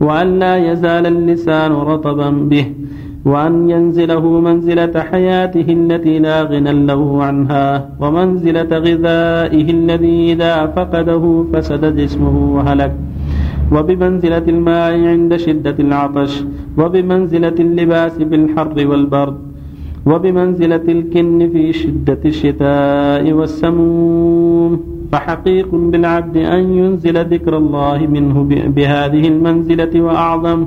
وأن 0.00 0.38
لا 0.38 0.54
يزال 0.56 1.04
اللسان 1.06 1.72
رطبا 1.72 2.30
به 2.30 2.66
وأن 3.24 3.70
ينزله 3.70 4.24
منزلة 4.40 4.94
حياته 5.10 5.66
التي 5.80 6.18
لا 6.18 6.42
غنى 6.42 6.72
له 6.90 7.02
عنها 7.24 7.66
ومنزلة 8.00 8.70
غذائه 8.86 9.66
الذي 9.78 10.32
إذا 10.32 10.54
فقده 10.76 11.24
فسد 11.52 11.96
جسمه 11.96 12.36
وهلك 12.56 12.92
وبمنزلة 13.74 14.46
الماء 14.54 14.92
عند 15.12 15.36
شدة 15.36 15.76
العطش 15.86 16.32
وبمنزلة 16.78 17.56
اللباس 17.66 18.14
بالحر 18.30 18.76
والبرد 18.90 19.47
وبمنزلة 20.08 20.86
الكن 20.96 21.50
في 21.52 21.72
شدة 21.72 22.18
الشتاء 22.24 23.32
والسموم. 23.32 24.80
فحقيق 25.12 25.68
بالعبد 25.74 26.36
أن 26.36 26.62
ينزل 26.78 27.16
ذكر 27.34 27.56
الله 27.56 27.98
منه 28.06 28.36
بهذه 28.76 29.28
المنزلة 29.28 30.00
وأعظم. 30.00 30.66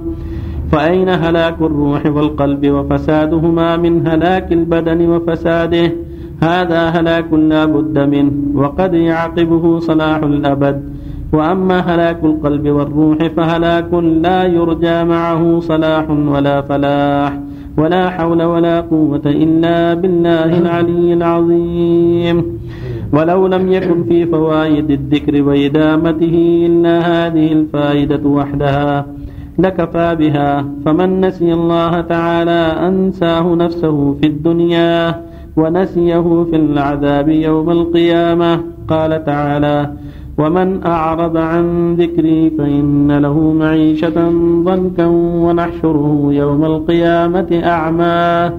فأين 0.71 1.09
هلاك 1.09 1.57
الروح 1.61 2.05
والقلب 2.05 2.63
وفسادهما 2.75 3.77
من 3.77 4.07
هلاك 4.07 4.53
البدن 4.53 5.09
وفساده؟ 5.09 5.91
هذا 6.43 6.81
هلاك 6.95 7.33
لا 7.33 7.65
بد 7.65 7.99
منه 7.99 8.31
وقد 8.55 8.93
يعقبه 8.93 9.79
صلاح 9.79 10.19
الأبد. 10.23 10.77
وأما 11.33 11.79
هلاك 11.79 12.23
القلب 12.23 12.67
والروح 12.67 13.17
فهلاك 13.37 13.93
لا 13.93 14.43
يرجى 14.43 15.03
معه 15.03 15.59
صلاح 15.59 16.09
ولا 16.09 16.61
فلاح. 16.61 17.50
ولا 17.77 18.09
حول 18.09 18.43
ولا 18.43 18.81
قوة 18.81 19.21
إلا 19.25 19.93
بالله 19.93 20.57
العلي 20.57 21.13
العظيم. 21.13 22.37
ولو 23.13 23.47
لم 23.47 23.71
يكن 23.71 24.03
في 24.03 24.25
فوائد 24.25 24.91
الذكر 24.91 25.43
وإدامته 25.43 26.35
إلا 26.65 26.95
هذه 26.99 27.51
الفائدة 27.51 28.23
وحدها 28.25 29.05
لكفى 29.59 30.15
بها 30.15 30.65
فمن 30.85 31.21
نسي 31.21 31.53
الله 31.53 32.01
تعالى 32.01 32.61
أنساه 32.87 33.55
نفسه 33.55 34.13
في 34.21 34.27
الدنيا 34.27 35.21
ونسيه 35.57 36.45
في 36.49 36.55
العذاب 36.55 37.29
يوم 37.29 37.69
القيامة. 37.69 38.59
قال 38.87 39.25
تعالى 39.25 39.91
ومن 40.41 40.83
أعرض 40.85 41.37
عن 41.37 41.95
ذكري 41.95 42.49
فإن 42.57 43.11
له 43.11 43.37
معيشة 43.39 44.17
ضنكا 44.63 45.05
ونحشره 45.45 46.27
يوم 46.31 46.65
القيامة 46.65 47.61
أعمى. 47.65 48.49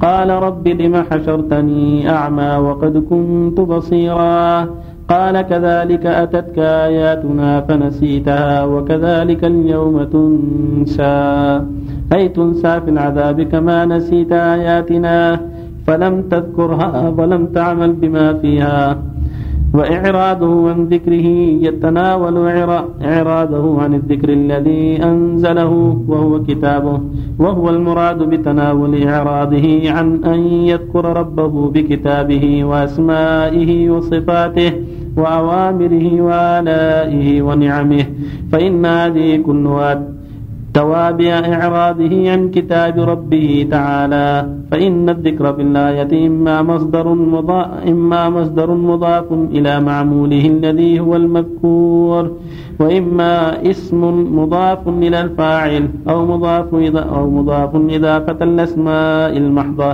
قال 0.00 0.30
رب 0.30 0.68
لم 0.68 0.94
حشرتني 1.10 2.10
أعمى 2.10 2.56
وقد 2.56 3.04
كنت 3.10 3.60
بصيرا. 3.60 4.66
قال 5.08 5.40
كذلك 5.40 6.06
أتتك 6.06 6.58
آياتنا 6.58 7.60
فنسيتها 7.60 8.64
وكذلك 8.64 9.44
اليوم 9.44 10.02
تنسى. 10.04 11.60
أي 12.12 12.28
تنسى 12.28 12.80
في 12.80 12.90
العذاب 12.90 13.42
كما 13.42 13.84
نسيت 13.84 14.32
آياتنا. 14.32 15.40
فلم 15.86 16.22
تذكرها 16.22 17.14
ولم 17.18 17.46
تعمل 17.46 17.92
بما 17.92 18.32
فيها. 18.32 19.11
وإعراضه 19.74 20.70
عن 20.70 20.84
ذكره 20.84 21.26
يتناول 21.66 22.36
إعراضه 23.04 23.82
عن 23.82 23.94
الذكر 23.94 24.28
الذي 24.28 25.04
أنزله 25.04 25.72
وهو 26.08 26.42
كتابه 26.42 27.00
وهو 27.38 27.70
المراد 27.70 28.18
بتناول 28.22 29.02
إعراضه 29.02 29.90
عن 29.90 30.24
أن 30.24 30.40
يذكر 30.40 31.04
ربه 31.04 31.70
بكتابه 31.70 32.64
وأسمائه 32.64 33.90
وصفاته 33.90 34.72
وأوامره 35.16 36.22
وآلائه 36.22 37.42
ونعمه. 37.42 38.04
فإن 38.52 38.86
هذه 38.86 39.36
كلها 39.36 40.21
توابع 40.74 41.32
إعراضه 41.54 42.14
عن 42.32 42.50
كتاب 42.50 42.94
ربه 43.00 43.66
تعالى. 43.70 44.28
فإن 44.70 45.08
الذكر 45.08 45.52
في 45.52 45.62
الآية 45.62 46.12
إما 46.26 46.62
مصدر 46.62 47.06
مضاف 47.14 47.68
إما 47.88 48.20
مصدر 48.28 48.68
مضاف 48.74 49.28
إلى 49.32 49.80
معموله 49.80 50.44
الذي 50.46 51.00
هو 51.00 51.16
المذكور 51.16 52.24
وإما 52.80 53.32
اسم 53.70 54.00
مضاف 54.38 54.88
إلى 54.88 55.20
الفاعل 55.20 55.84
أو 56.08 56.18
مضاف 56.26 56.68
أو 57.16 57.30
مضاف 57.30 57.70
إضافة 57.74 58.38
الأسماء 58.44 59.36
المحضة. 59.36 59.92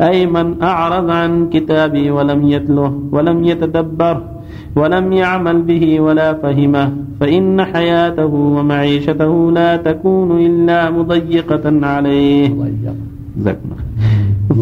أي 0.00 0.26
من 0.26 0.62
أعرض 0.62 1.10
عن 1.10 1.48
كتابي 1.54 2.10
ولم 2.10 2.40
يتله 2.48 2.92
ولم 3.12 3.44
يتدبر 3.44 4.35
ولم 4.76 5.12
يعمل 5.12 5.62
به 5.62 6.00
ولا 6.00 6.34
فهمه 6.34 6.92
فإن 7.20 7.64
حياته 7.64 8.32
ومعيشته 8.56 9.32
لا 9.52 9.76
تكون 9.76 10.30
إلا 10.46 10.90
مضيقة 10.90 11.86
عليه. 11.86 12.48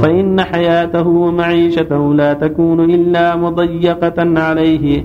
فإن 0.03 0.41
حياته 0.41 1.07
ومعيشته 1.09 2.15
لا 2.15 2.33
تكون 2.33 2.81
إلا 2.97 3.37
مضيقة 3.37 4.19
عليه 4.41 5.05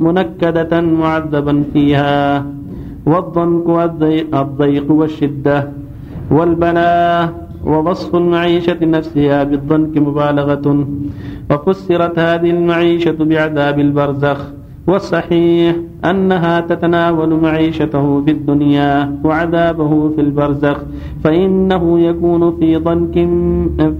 منكدة 0.00 0.80
معذبا 0.80 1.64
فيها. 1.72 2.46
والضنك 3.06 3.68
والضيق 3.68 4.86
والشدة 4.92 5.68
والبلاء 6.30 7.49
ووصف 7.64 8.16
المعيشة 8.16 8.78
نفسها 8.82 9.44
بالضنك 9.44 9.98
مبالغة. 9.98 10.86
وفسرت 11.50 12.18
هذه 12.18 12.50
المعيشة 12.50 13.18
بعذاب 13.20 13.78
البرزخ. 13.78 14.40
والصحيح 14.86 15.76
أنها 16.04 16.60
تتناول 16.60 17.34
معيشته 17.34 18.22
في 18.24 18.30
الدنيا 18.30 19.16
وعذابه 19.24 20.08
في 20.08 20.20
البرزخ. 20.20 20.78
فإنه 21.24 22.00
يكون 22.00 22.56
في 22.56 22.76
ضنك 22.76 23.14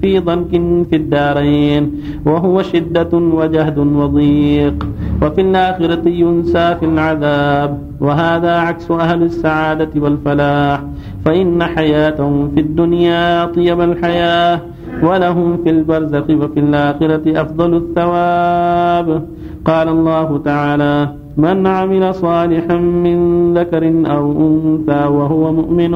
في 0.01 0.19
ضنك 0.19 0.51
في 0.89 0.95
الدارين. 0.95 1.91
وهو 2.25 2.61
شدة 2.61 3.17
وجهد 3.17 3.77
وضيق. 3.77 4.87
وفي 5.21 5.41
الآخرة 5.41 6.09
ينسى 6.09 6.75
في 6.79 6.85
العذاب. 6.85 7.81
وهذا 8.01 8.51
عكس 8.51 8.91
أهل 8.91 9.23
السعادة 9.23 10.01
والفلاح. 10.01 10.83
فإن 11.25 11.63
حياتهم 11.63 12.51
في 12.55 12.59
الدنيا 12.59 13.45
طيب 13.45 13.81
الحياة 13.81 14.59
ولهم 15.03 15.57
في 15.63 15.69
البرزخ 15.69 16.25
وفي 16.29 16.59
الآخرة 16.59 17.41
أفضل 17.41 17.75
الثواب. 17.75 19.27
قال 19.65 19.87
الله 19.87 20.37
تعالى 20.37 21.09
من 21.37 21.67
عمل 21.67 22.15
صالحا 22.15 22.75
من 22.75 23.53
ذكر 23.53 23.83
أو 24.05 24.31
أنثى 24.31 25.05
وهو 25.07 25.53
مؤمن 25.53 25.93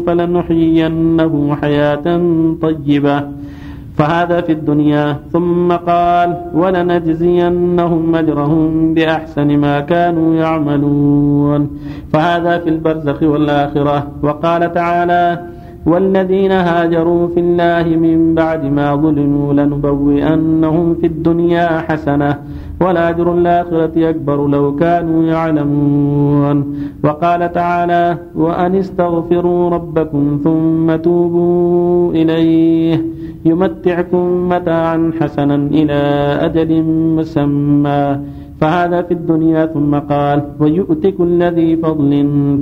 فلنحيينه 0.00 1.56
حياة 1.62 2.20
طيبة. 2.62 3.35
فهذا 3.96 4.40
في 4.40 4.52
الدنيا. 4.52 5.16
ثم 5.32 5.72
قال 5.72 6.36
ولنجزينهم 6.54 8.14
أجرهم 8.14 8.94
بأحسن 8.94 9.58
ما 9.58 9.80
كانوا 9.80 10.34
يعملون. 10.34 11.70
فهذا 12.12 12.58
في 12.58 12.68
البرزخ 12.68 13.22
والآخرة. 13.22 14.06
وقال 14.22 14.72
تعالى 14.72 15.38
والذين 15.86 16.52
هاجروا 16.52 17.28
في 17.28 17.40
الله 17.40 17.96
من 17.96 18.34
بعد 18.34 18.64
ما 18.64 18.96
ظلموا 18.96 19.52
لنبوئنهم 19.52 20.94
في 20.94 21.06
الدنيا 21.06 21.78
حسنة 21.78 22.38
ولأجر 22.80 23.34
الآخرة 23.34 24.10
أكبر 24.10 24.46
لو 24.46 24.76
كانوا 24.76 25.24
يعلمون. 25.24 26.76
وقال 27.04 27.52
تعالى 27.52 28.18
وأن 28.34 28.74
استغفروا 28.74 29.70
ربكم 29.70 30.40
ثم 30.44 30.96
توبوا 30.96 32.12
إليه. 32.12 33.15
يمتعكم 33.46 34.48
متاعا 34.48 35.12
حسنا 35.20 35.54
إلى 35.54 36.00
أجل 36.46 36.82
مسمى. 37.16 38.18
فهذا 38.60 39.02
في 39.02 39.14
الدنيا 39.14 39.66
ثم 39.66 39.94
قال 39.94 40.42
ويؤتك 40.60 41.20
الذي 41.20 41.76
فضل 41.76 42.12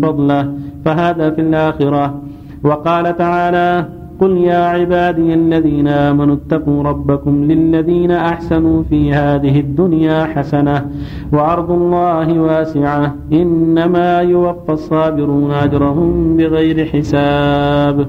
فضله. 0.03 0.53
فهذا 0.85 1.31
في 1.31 1.41
الآخرة. 1.41 2.21
وقال 2.65 3.17
تعالى 3.17 3.87
قل 4.21 4.37
يا 4.37 4.65
عبادي 4.65 5.35
الذين 5.35 5.89
آمنوا 5.89 6.35
اتقوا 6.35 6.83
ربكم 6.83 7.45
للذين 7.45 8.11
أحسنوا 8.11 8.83
في 8.83 9.13
هذه 9.13 9.61
الدنيا 9.61 10.25
حسنة 10.25 10.87
وأرض 11.33 11.71
الله 11.71 12.41
واسعة. 12.41 13.15
إنما 13.33 14.21
يوفى 14.21 14.73
الصابرون 14.73 15.51
أجرهم 15.51 16.37
بغير 16.37 16.87
حساب. 16.87 18.07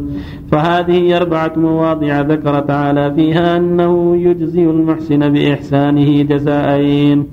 فهذه 0.51 1.17
أربعة 1.17 1.53
مواضع 1.57 2.21
ذكر 2.21 2.59
تعالى 2.59 3.13
فيها 3.13 3.57
أنه 3.57 4.15
يجزي 4.15 4.63
المحسن 4.63 5.29
بإحسانه 5.33 6.21
جزاءين 6.21 7.27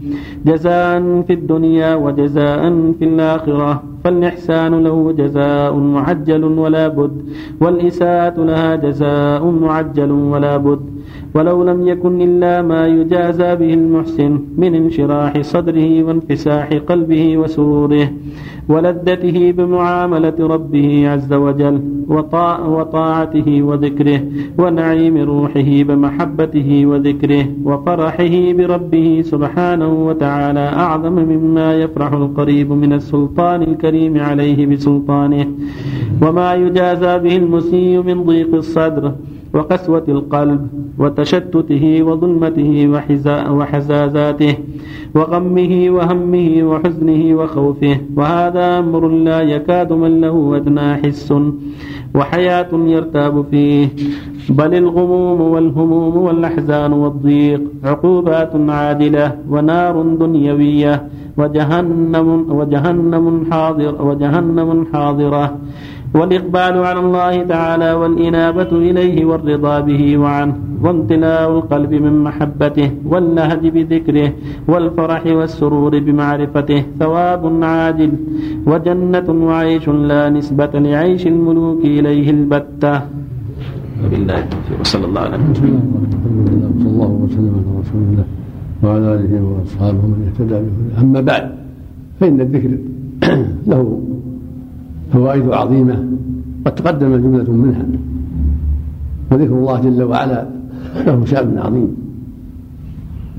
جزاء 0.46 1.22
في 1.26 1.32
الدنيا 1.32 1.94
وجزاء 1.94 2.60
في 2.98 3.04
الآخرة. 3.04 3.82
فالإحسان 4.04 4.84
له 4.84 5.12
جزاء 5.12 5.74
معجل 5.76 6.44
ولا 6.44 6.88
بد 6.88 7.22
والإساءة 7.60 8.44
لها 8.44 8.76
جزاء 8.76 9.44
معجل 9.46 10.10
ولا 10.10 10.56
بد. 10.56 10.80
ولو 11.34 11.64
لم 11.64 11.88
يكن 11.88 12.20
إلا 12.20 12.62
ما 12.62 12.86
يجازى 12.86 13.54
به 13.56 13.74
المحسن 13.74 14.40
من 14.56 14.74
انشراح 14.74 15.40
صدره 15.40 16.02
وانفساح 16.02 16.68
قلبه 16.72 17.38
وسروره. 17.38 18.08
ولذته 18.68 19.50
بمعاملة 19.50 20.34
ربه 20.40 21.08
عز 21.08 21.32
وجل 21.32 21.80
وطاعته 22.68 23.62
وذكره 23.62 24.20
ونعيم 24.58 25.16
روحه 25.16 25.70
بمحبته 25.88 26.86
وذكره 26.86 27.44
وفرحه 27.64 28.52
بربه 28.52 29.22
سبحانه 29.24 29.92
وتعالى 30.06 30.60
أعظم 30.60 31.12
مما 31.12 31.74
يفرح 31.74 32.12
القريب 32.12 32.72
من 32.72 32.92
السلطان 32.92 33.62
الكريم 33.62 34.20
عليه 34.20 34.66
بسلطانه. 34.66 35.46
وما 36.22 36.54
يجازى 36.54 37.18
به 37.18 37.36
المسيء 37.36 38.02
من 38.02 38.24
ضيق 38.24 38.54
الصدر 38.54 39.12
وقسوة 39.54 40.04
القلب 40.08 40.66
وتشتته 40.98 42.02
وظلمته 42.02 42.88
وحزازاته 43.50 44.54
وغمه 45.14 45.86
وهمه 45.90 46.62
وحزنه 46.62 47.34
وخوفه 47.38 47.96
وهذا 48.16 48.78
أمر 48.78 49.08
لا 49.08 49.40
يكاد 49.40 49.92
من 49.92 50.20
له 50.20 50.56
أدنى 50.56 50.94
حس 50.94 51.34
وحياة 52.14 52.68
يرتاب 52.72 53.44
فيه 53.50 53.88
بل 54.48 54.74
الغموم 54.74 55.40
والهموم 55.40 56.16
والأحزان 56.16 56.92
والضيق 56.92 57.60
عقوبات 57.84 58.52
عادلة 58.68 59.32
ونار 59.50 60.02
دنيوية 60.02 61.06
وجهنم 61.36 62.46
وجهنم 62.50 63.46
حاضر 63.50 64.02
وجهنم 64.06 64.86
حاضرة 64.92 65.56
والإقبال 66.14 66.74
على 66.88 67.00
الله 67.00 67.34
تعالى 67.54 67.92
والإنابة 67.92 68.70
إليه 68.72 69.24
والرضا 69.24 69.80
به 69.80 70.18
وعنه 70.18 70.54
وامتلاء 70.84 71.50
القلب 71.58 71.92
من 72.06 72.14
محبته 72.26 72.88
واللهج 73.06 73.62
بذكره 73.68 74.28
والفرح 74.68 75.22
والسرور 75.26 75.92
بمعرفته 75.98 76.80
ثواب 77.00 77.42
عادل 77.62 78.12
وجنة 78.66 79.28
وعيش 79.48 79.88
لا 79.88 80.22
نسبة 80.30 80.72
لعيش 80.74 81.26
الملوك 81.26 81.80
إليه 81.84 82.30
البتة. 82.30 82.94
وبالله 84.04 84.40
وصلى 84.80 85.04
الله 85.06 85.20
على 85.20 85.36
محمد. 85.38 85.56
صلى 86.82 86.90
الله 86.90 87.10
وسلم 87.24 87.54
على 87.58 87.72
رسول 87.80 88.02
الله 88.10 88.26
وعلى 88.82 89.06
آله 89.14 89.32
وأصحابه 89.48 90.02
من 90.12 90.18
اهتدى 90.28 90.58
به. 90.64 91.00
أما 91.00 91.20
بعد 91.20 91.44
فإن 92.20 92.40
الذكر 92.40 92.72
له 93.70 93.80
فوائد 95.12 95.48
عظيمة 95.48 96.04
قد 96.66 96.74
تقدم 96.74 97.16
جملة 97.16 97.50
منها 97.50 97.84
وذكر 99.30 99.52
الله 99.52 99.80
جل 99.80 100.02
وعلا 100.02 100.46
له 101.06 101.24
شأن 101.24 101.58
عظيم 101.58 101.96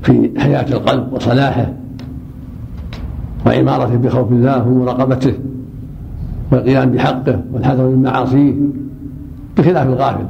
في 0.02 0.30
حياة 0.36 0.66
القلب 0.72 1.12
وصلاحه 1.12 1.72
وعمارته 3.46 3.96
بخوف 3.96 4.32
الله 4.32 4.68
ومراقبته 4.68 5.34
والقيام 6.52 6.90
بحقه 6.90 7.40
والحذر 7.52 7.88
من 7.88 8.02
معاصيه 8.02 8.54
بخلاف 9.58 9.86
الغافل 9.86 10.26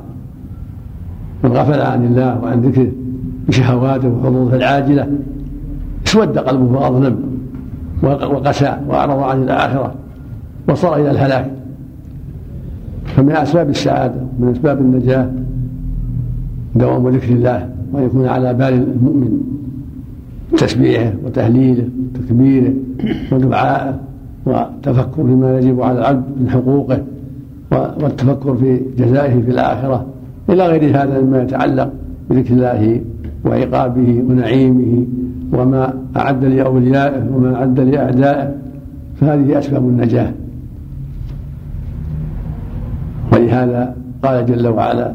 من 1.44 1.52
غفل 1.52 1.80
عن 1.80 2.04
الله 2.04 2.40
وعن 2.42 2.60
ذكره 2.60 2.92
بشهواته 3.48 4.08
وحظوظه 4.08 4.56
العاجلة 4.56 5.08
اسود 6.06 6.38
قلبه 6.38 6.78
وأظلم 6.78 7.18
وقسى 8.02 8.76
وأعرض 8.88 9.18
عن 9.18 9.42
الآخرة 9.42 9.94
وصار 10.68 10.96
إلى 10.96 11.10
الهلاك. 11.10 11.50
فمن 13.04 13.30
أسباب 13.32 13.70
السعادة 13.70 14.20
من 14.38 14.48
أسباب 14.48 14.78
النجاة 14.80 15.30
دوام 16.74 17.08
ذكر 17.08 17.32
الله 17.32 17.68
وأن 17.92 18.04
يكون 18.04 18.26
على 18.26 18.54
بال 18.54 18.72
المؤمن 18.72 19.40
تسبيحه 20.56 21.12
وتهليله 21.24 21.88
وتكبيره 22.14 22.74
ودعائه 23.32 24.00
والتفكر 24.46 25.24
فيما 25.24 25.58
يجب 25.58 25.82
على 25.82 25.98
العبد 25.98 26.24
من 26.40 26.50
حقوقه 26.50 27.02
والتفكر 27.72 28.56
في 28.56 28.80
جزائه 28.98 29.42
في 29.42 29.50
الآخرة. 29.50 30.06
إلى 30.50 30.66
غير 30.66 31.02
هذا 31.02 31.20
مما 31.20 31.42
يتعلق 31.42 31.90
بذكر 32.30 32.54
الله 32.54 33.00
وعقابه 33.44 34.22
ونعيمه 34.28 35.06
وما 35.52 35.94
أعد 36.16 36.44
لأوليائه 36.44 37.30
وما 37.34 37.54
أعد 37.54 37.80
لأعدائه 37.80 38.54
فهذه 39.20 39.58
أسباب 39.58 39.82
النجاة. 39.82 40.32
ولهذا 43.54 43.94
قال 44.22 44.46
جل 44.46 44.68
وعلا 44.68 45.14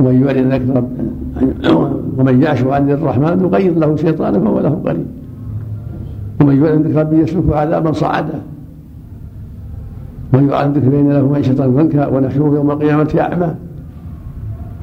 ومن 0.00 0.22
يعرض 0.24 0.52
ذكر 0.52 0.84
ومن 2.18 2.42
يعش 2.42 2.62
عن 2.62 2.90
الرحمن 2.90 3.42
نقيض 3.42 3.78
له 3.78 3.96
شيطانا 3.96 4.40
فهو 4.40 4.60
له 4.60 4.80
قريب 4.84 5.06
ومن 6.40 6.64
يعرض 6.64 6.86
ذكر 6.86 7.00
ربه 7.00 7.16
يسلكه 7.16 7.56
عذابا 7.56 7.92
صعدا. 7.92 8.40
ومن 10.34 10.48
يعرض 10.48 10.76
ذكر 10.76 10.88
بين 10.88 11.12
له 11.12 11.28
معيشة 11.28 11.52
ضنكا 11.54 12.06
ونحشره 12.06 12.54
يوم 12.54 12.70
القيامة 12.70 13.14
أعمى. 13.20 13.54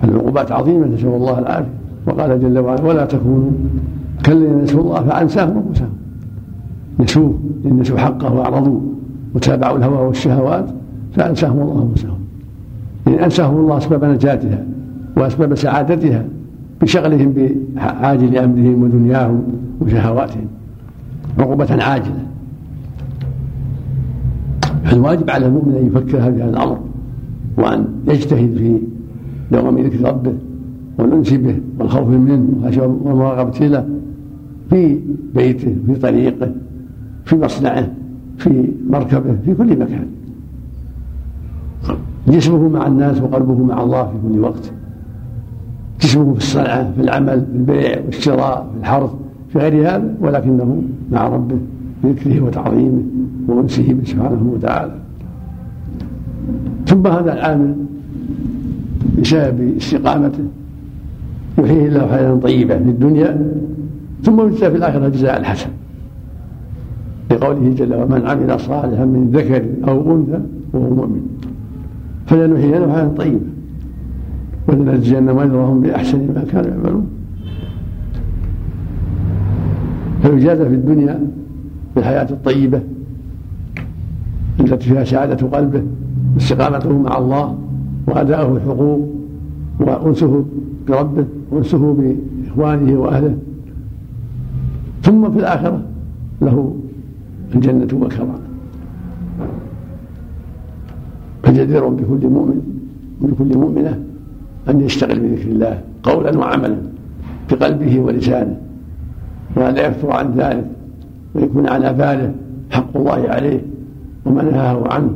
فالعقوبات 0.01 0.51
عظيمة 0.51 0.87
نسأل 0.87 1.07
الله 1.07 1.39
العافية. 1.39 1.69
وقال 2.07 2.41
جل 2.41 2.59
وعلا 2.59 2.81
ولا 2.81 3.05
تكونوا 3.05 3.51
كالذين 4.23 4.57
نسوا 4.63 4.81
الله 4.81 5.03
فأنساهم 5.03 5.63
أنفسهم. 5.67 5.89
نسوه 6.99 7.39
إن 7.65 7.79
نسوا 7.79 7.97
حقه 7.97 8.33
وأعرضوا 8.33 8.79
وتابعوا 9.35 9.77
الهوى 9.77 10.07
والشهوات 10.07 10.65
فأنساهم 11.13 11.61
الله 11.61 11.89
أنفسهم. 11.89 12.12
إن 13.13 13.19
أنساهم 13.19 13.57
الله 13.57 13.77
أسباب 13.77 14.05
نجاتها 14.05 14.65
وأسباب 15.17 15.55
سعادتها 15.55 16.25
بشغلهم 16.81 17.33
بعاجل 17.75 18.37
أمرهم 18.37 18.83
ودنياهم 18.83 19.43
وشهواتهم 19.81 20.47
عقوبة 21.39 21.83
عاجلة. 21.83 22.25
فالواجب 24.83 25.29
على 25.29 25.45
المؤمن 25.45 25.75
أن 25.75 25.87
يفكر 25.87 26.09
في 26.09 26.17
هذا 26.17 26.49
الأمر 26.49 26.79
وأن 27.57 27.85
يجتهد 28.07 28.57
في 28.57 28.79
دوام 29.51 29.77
ذكر 29.77 30.07
ربه 30.07 30.33
والأنس 30.97 31.33
به 31.33 31.59
والخوف 31.79 32.07
منه 32.07 32.71
والمراقبة 33.05 33.67
له 33.67 33.85
في 34.69 34.99
بيته 35.35 35.75
في 35.87 35.95
طريقه 35.95 36.51
في 37.25 37.35
مصنعه 37.35 37.87
في 38.37 38.67
مركبه 38.89 39.35
في 39.45 39.53
كل 39.53 39.79
مكان. 39.79 40.07
جسمه 42.27 42.69
مع 42.69 42.87
الناس 42.87 43.21
وقلبه 43.21 43.63
مع 43.63 43.83
الله 43.83 44.03
في 44.03 44.33
كل 44.33 44.39
وقت. 44.39 44.71
جسمه 46.01 46.33
في 46.33 46.37
الصنعة 46.37 46.91
في 46.91 47.01
العمل 47.01 47.45
في 47.51 47.57
البيع 47.57 48.01
والشراء 48.05 48.67
في 48.73 48.79
الحرث 48.79 49.09
في 49.49 49.59
غير 49.59 49.89
هذا 49.89 50.15
ولكنه 50.21 50.83
مع 51.11 51.27
ربه 51.27 51.57
بذكره 52.03 52.41
وتعظيمه 52.41 53.01
وانسه 53.47 53.93
به 53.93 54.03
سبحانه 54.05 54.51
وتعالى. 54.53 54.95
ثم 56.87 57.07
هذا 57.07 57.33
العامل 57.33 57.75
بسبب 59.21 59.77
استقامته 59.77 60.43
يحييه 61.57 61.87
الله 61.87 62.07
حياة 62.07 62.35
طيبة 62.35 62.77
في 62.77 62.89
الدنيا 62.89 63.53
ثم 64.23 64.47
يجزى 64.47 64.69
في 64.71 64.77
الآخرة 64.77 65.05
الجزاء 65.07 65.39
الحسن. 65.39 65.69
لقوله 67.31 67.73
جل 67.77 67.93
وعلا 67.93 68.05
من 68.05 68.27
عمل 68.27 68.59
صالحا 68.59 69.05
من 69.05 69.31
ذكر 69.33 69.65
أو 69.87 70.15
أنثى 70.15 70.41
وهو 70.73 70.95
مؤمن. 70.95 71.21
فلنحيينه 72.33 72.93
حياة 72.93 73.07
طيبة. 73.07 73.45
ولنجزينهم 74.67 75.39
اجرهم 75.39 75.81
بأحسن 75.81 76.19
ما 76.35 76.43
كانوا 76.51 76.69
يعملون. 76.69 77.07
فيجازى 80.21 80.65
في 80.69 80.75
الدنيا 80.75 81.19
بالحياة 81.95 82.27
الطيبة 82.31 82.81
التي 84.59 84.89
فيها 84.89 85.03
سعاده 85.03 85.47
قلبه 85.47 85.83
واستقامته 86.35 86.97
مع 86.97 87.17
الله 87.17 87.57
واداؤه 88.07 88.57
الحقوق 88.57 89.09
وأنسه 89.79 90.45
بربه 90.87 91.25
وأنسه 91.51 91.93
بإخوانه 91.93 92.99
وأهله. 92.99 93.37
ثم 95.03 95.31
في 95.31 95.39
الآخرة 95.39 95.81
له 96.41 96.75
الجنة 97.55 97.87
والكرامه 97.93 98.52
فجدير 101.43 101.87
بكل 101.87 102.27
مؤمن 102.27 102.61
وبكل 103.21 103.57
مؤمنة 103.57 103.99
أن 104.69 104.81
يشتغل 104.81 105.19
بذكر 105.19 105.51
الله 105.51 105.81
قولا 106.03 106.37
وعملا 106.37 106.77
بقلبه 107.51 107.99
ولسانه. 107.99 108.57
ولا 109.55 109.87
يفتر 109.87 110.11
عن 110.11 110.33
ذلك 110.37 110.65
ويكون 111.35 111.67
على 111.67 111.93
باله 111.93 112.33
حق 112.71 112.97
الله 112.97 113.29
عليه 113.29 113.61
وما 114.25 114.43
نهاه 114.43 114.83
عنه 114.93 115.13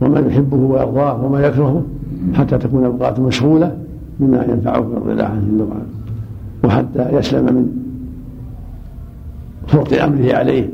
وما 0.00 0.20
يحبه 0.20 0.56
ويرضاه 0.56 1.24
وما 1.24 1.40
يكرهه 1.40 1.82
حتى 2.34 2.58
تكون 2.58 2.84
أوقاته 2.84 3.22
مشغولة 3.22 3.76
بما 4.20 4.44
ينفعه 4.44 4.82
في 4.82 4.96
الرضا 4.96 5.24
عنه 5.24 5.42
جل 5.50 5.62
وعلا. 5.62 5.82
وحتى 6.64 7.16
يسلم 7.16 7.44
من 7.44 7.68
فرط 9.66 9.92
أمره 9.92 10.34
عليه 10.34 10.68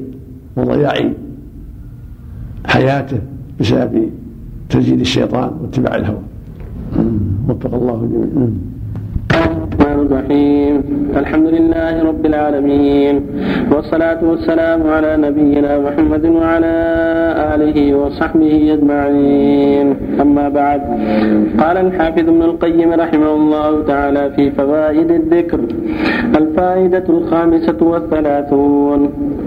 وضياع 0.56 1.12
حياته 2.66 3.18
بسبب 3.60 4.10
تزيد 4.70 5.00
الشيطان 5.00 5.50
واتباع 5.60 5.96
الهوى. 5.96 6.22
وفق 7.48 7.74
الله 7.74 7.98
جميعا 8.12 8.48
الرحمن 9.30 9.98
الرحيم. 10.06 10.99
الحمد 11.16 11.46
لله 11.48 12.02
رب 12.02 12.26
العالمين 12.26 13.26
والصلاة 13.72 14.24
والسلام 14.24 14.86
على 14.86 15.16
نبينا 15.16 15.78
محمد 15.78 16.24
وعلى 16.26 16.74
آله 17.54 17.94
وصحبه 17.94 18.54
أجمعين. 18.74 19.96
أما 20.20 20.48
بعد 20.48 20.80
قال 21.60 21.76
الحافظ 21.76 22.28
ابن 22.28 22.42
القيم 22.42 22.92
رحمه 22.92 23.32
الله 23.34 23.82
تعالى 23.86 24.30
في 24.36 24.50
فوائد 24.50 25.10
الذكر 25.10 25.60
الفائدة 26.36 27.04
الخامسة 27.08 27.76
والثلاثون 27.80 29.00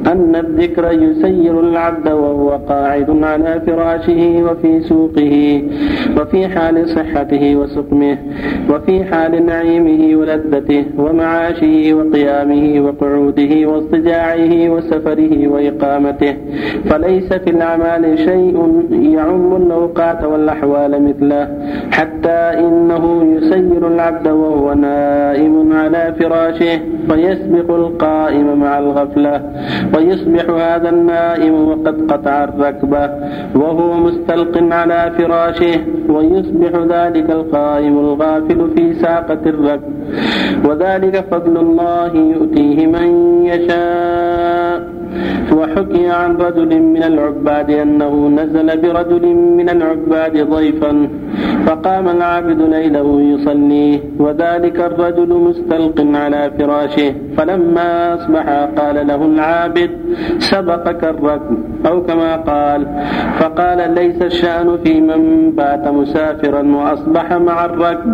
أن 0.07 0.35
الذكر 0.35 0.91
يسير 0.91 1.59
العبد 1.59 2.09
وهو 2.09 2.49
قاعد 2.69 3.23
على 3.23 3.61
فراشه 3.65 4.43
وفي 4.43 4.81
سوقه 4.81 5.63
وفي 6.17 6.47
حال 6.47 6.89
صحته 6.89 7.55
وسقمه 7.55 8.17
وفي 8.69 9.03
حال 9.03 9.45
نعيمه 9.45 10.15
ولذته 10.19 10.85
ومعاشه 10.97 11.52
وقيامه 11.93 12.81
وقعوده 12.85 13.53
واضطجاعه 13.69 14.69
وسفره 14.69 15.47
وإقامته. 15.47 16.33
فليس 16.89 17.33
في 17.33 17.49
الأعمال 17.49 18.17
شيء 18.19 18.55
يعم 18.91 19.55
الأوقات 19.55 20.23
والأحوال 20.23 21.03
مثله 21.07 21.47
حتى 21.91 22.39
إنه 22.59 23.23
يسير 23.35 23.87
العبد 23.87 24.27
وهو 24.27 24.73
نائم 24.73 25.73
على 25.73 26.13
فراشه 26.19 26.79
فيسبق 27.09 27.75
القائم 27.75 28.59
مع 28.59 28.79
الغفلة 28.79 29.41
ويصبح 29.95 30.49
هذا 30.49 30.89
النائم 30.89 31.67
وقد 31.69 32.11
قطع 32.11 32.43
الركبة 32.43 33.09
وهو 33.55 33.93
مستلق 33.93 34.73
على 34.73 35.11
فراشه 35.17 35.75
ويصبح 36.09 36.71
ذلك 36.95 37.29
القائم 37.29 37.99
الغافل 37.99 38.69
في 38.75 38.93
ساقة 38.93 39.39
الركب. 39.45 39.93
وذلك 40.65 41.15
فضل 41.43 41.57
الله 41.57 42.11
يؤتيه 42.15 42.87
من 42.87 43.09
يشاء. 43.45 44.32
وحكي 45.57 46.07
عن 46.07 46.37
رجل 46.37 46.81
من 46.81 47.03
العباد 47.03 47.69
أنه 47.71 48.13
نزل 48.39 48.67
برجل 48.81 49.25
من 49.35 49.69
العباد 49.69 50.49
ضيفا 50.49 51.07
فقام 51.65 52.09
العابد 52.09 52.61
ليله 52.61 53.21
يصلي 53.21 53.99
وذلك 54.19 54.79
الرجل 54.79 55.29
مستلق 55.47 55.97
على 56.23 56.51
فراشه 56.59 57.13
فلما 57.37 58.13
أصبح 58.15 58.45
قال 58.77 59.07
له 59.07 59.25
العابد 59.25 59.89
سبقك 60.39 61.03
الركب 61.03 61.57
أو 61.85 62.03
كما 62.03 62.35
قال 62.35 62.81
فقال 63.39 63.93
ليس 63.93 64.21
الشأن 64.21 64.77
في 64.83 65.01
من 65.01 65.51
بات 65.51 65.87
مسافرا 65.87 66.61
وأصبح 66.75 67.33
مع 67.33 67.65
الركب 67.65 68.11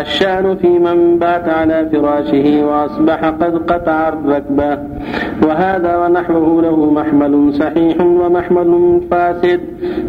الشأن 0.00 0.56
في 0.56 0.68
من 0.78 1.18
بات 1.18 1.48
على 1.48 1.88
فراشه 1.92 2.64
وأصبح 2.66 3.24
قد 3.24 3.54
قطع 3.72 4.08
الركبة 4.08 4.78
وهذا 5.46 5.96
ونحوه 5.96 6.60
له 6.70 6.90
محمل 6.90 7.54
صحيح 7.54 7.96
ومحمل 8.00 9.00
فاسد 9.10 9.60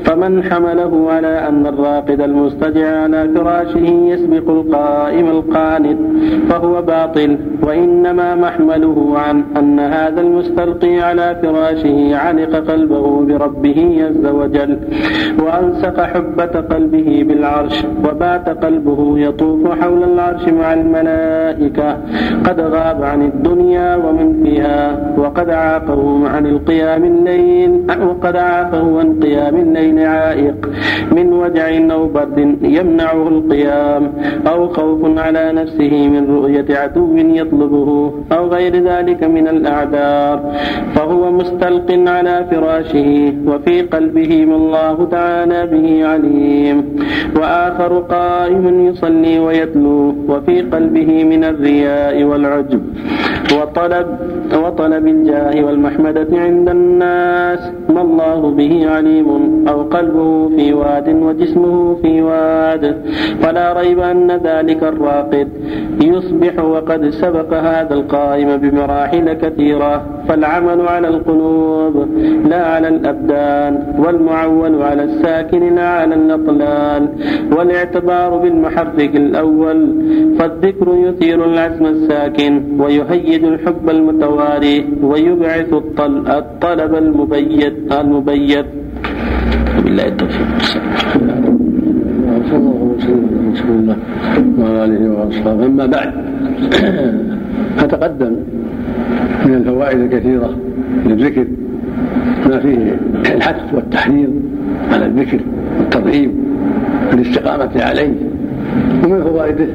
فمن 0.06 0.43
حمله 0.43 1.12
على 1.12 1.34
أن 1.50 1.67
الراقد 1.67 2.21
المستجع 2.21 2.88
على 3.04 3.30
فراشه 3.36 3.88
يسبق 4.13 4.50
القائم 4.50 5.28
القانت 5.28 6.00
فهو 6.50 6.82
باطل. 6.82 7.38
وإنما 7.63 8.36
محمله 8.36 8.97
عن 9.15 9.43
أن 9.58 9.80
هذا 9.80 10.21
المستلقي 10.21 11.00
على 11.00 11.28
فراشه 11.41 12.15
علق 12.15 12.54
قلبه 12.71 13.06
بربه 13.26 13.80
عز 14.08 14.26
وجل. 14.26 14.78
وألصق 15.43 15.97
حبة 16.02 16.54
قلبه 16.74 17.26
بالعرش 17.28 17.86
وبات 18.06 18.50
قلبه 18.65 19.19
يطوف 19.19 19.62
حول 19.82 20.04
العرش 20.04 20.47
مع 20.47 20.74
الملائكة. 20.74 21.89
قد 22.45 22.60
غاب 22.60 23.04
عن 23.04 23.21
الدنيا 23.21 23.95
ومن 23.95 24.43
فيها 24.43 25.13
وقد 25.17 25.50
عاقه 25.50 26.28
عن 26.28 26.45
القيام 26.52 27.04
الليل. 27.04 27.72
وقد 28.08 28.36
عاقه 28.36 29.00
عن 29.00 29.20
قيام 29.24 29.56
الليل 29.56 29.98
عائق. 30.00 30.60
من 31.12 31.34
وجع 31.34 31.68
أو 31.94 32.08
برد 32.08 32.38
يمنعه 32.62 33.28
القيام. 33.28 34.04
أو 34.48 34.68
خوف 34.68 35.02
على 35.20 35.52
نفسه 35.60 35.94
من 36.14 36.24
رؤية 36.36 36.70
عدو 36.82 37.16
يطلبه. 37.16 37.90
أو 38.32 38.48
غير 38.48 38.74
ذلك 38.90 39.24
من 39.24 39.48
الأعذار. 39.48 40.38
فهو 40.96 41.32
مستلق 41.32 41.88
على 42.10 42.46
فراشه. 42.52 43.34
وفي 43.48 43.82
قلبه 43.82 44.46
ما 44.46 44.56
الله 44.56 45.08
تعالى 45.12 45.60
به 45.74 45.88
عليم. 46.08 46.78
وآخر 47.36 47.92
قائم 48.00 48.66
يصلي 48.88 49.40
ويتلو. 49.40 50.16
وفي 50.30 50.62
قلبه 50.62 51.24
من 51.24 51.44
الرياء 51.44 52.24
والعجب. 52.24 52.82
وطلب 53.58 54.08
وطلب 54.64 55.08
الجاه 55.08 55.66
والمحمدة 55.66 56.40
عند 56.45 56.69
الناس 56.69 57.60
ما 57.89 58.01
الله 58.01 58.39
به 58.60 58.73
عليم 58.93 59.30
أو 59.71 59.77
قلبه 59.95 60.49
في 60.56 60.73
واد 60.73 61.08
وجسمه 61.25 61.95
في 62.01 62.21
واد. 62.21 62.84
فلا 63.41 63.73
ريب 63.80 63.99
أن 63.99 64.32
ذلك 64.32 64.82
الراقد 64.84 65.47
يصبح 66.01 66.54
وقد 66.73 67.10
سبق 67.10 67.49
هذا 67.54 67.93
القائم 67.93 68.49
بمراحل 68.58 69.34
كثيرة. 69.34 69.93
فالعمل 70.27 70.80
على 70.93 71.08
القلوب 71.08 71.95
لا 72.51 72.62
على 72.73 72.88
الأبدان 72.88 73.73
والمعول 73.99 74.82
على 74.82 75.04
الساكن 75.04 75.75
لا 75.75 75.89
على 75.99 76.15
الأطلال. 76.15 77.01
والاعتبار 77.58 78.38
بالمحرك 78.38 79.15
الأول 79.15 79.80
فالذكر 80.39 80.88
يثير 80.95 81.45
العزم 81.45 81.86
الساكن 81.86 82.63
ويهيج 82.80 83.43
الحب 83.43 83.89
المتواري 83.89 84.77
ويبعث 85.04 85.73
الطلب 86.32 86.96
المبيت 86.96 87.94
المبيت. 87.94 88.65
بالله 89.84 90.08
التوفيق. 90.08 90.48
صلى 92.50 92.58
الله 92.58 92.96
وسلم 93.52 93.96
على 94.60 94.98
رسول 95.28 95.48
الله 95.48 95.65
أما 95.65 95.86
بعد 95.86 96.12
فتقدم 97.78 98.36
من 99.46 99.54
الفوائد 99.54 100.00
الكثيرة 100.00 100.50
للذكر 101.06 101.48
ما 102.50 102.60
فيه 102.60 103.00
الحث 103.36 103.74
والتحريض 103.74 104.34
على 104.91 105.06
الذكر 105.06 105.39
والترغيب 105.80 106.32
والاستقامة 107.12 107.72
عليه. 107.76 108.13
ومن 109.04 109.24
فوائده 109.24 109.67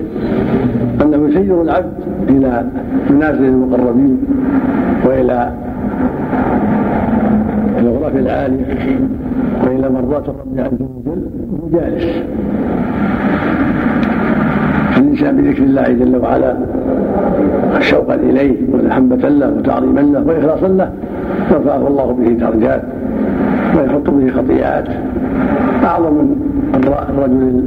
أنه 1.03 1.29
يسير 1.29 1.63
العبد 1.63 1.93
إلى 2.29 2.67
منازل 3.11 3.45
المقربين 3.45 4.19
وإلى 5.05 5.53
الغرف 8.07 8.17
العاليه 8.17 8.99
والى 9.65 9.89
مرضاه 9.91 10.23
الرب 10.29 10.59
عز 10.59 10.83
وجل 10.83 11.23
وهو 11.53 11.69
جالس 11.73 12.23
الانسان 14.97 15.37
بذكر 15.37 15.63
الله 15.63 15.83
جل 15.93 16.17
وعلا 16.17 16.57
شوقا 17.81 18.15
إليه 18.15 18.57
ومحبه 18.73 19.29
له 19.29 19.55
وتعظيما 19.59 20.01
له 20.01 20.27
وإخلاصا 20.27 20.69
له 20.69 20.91
يرفعه 21.51 21.89
الله 21.89 22.13
به 22.13 22.29
درجات 22.29 22.83
ويحط 23.77 24.11
به 24.11 24.31
خطيئات. 24.31 24.89
أعظم 25.85 26.15
من 26.15 26.37
الرجل 26.85 27.65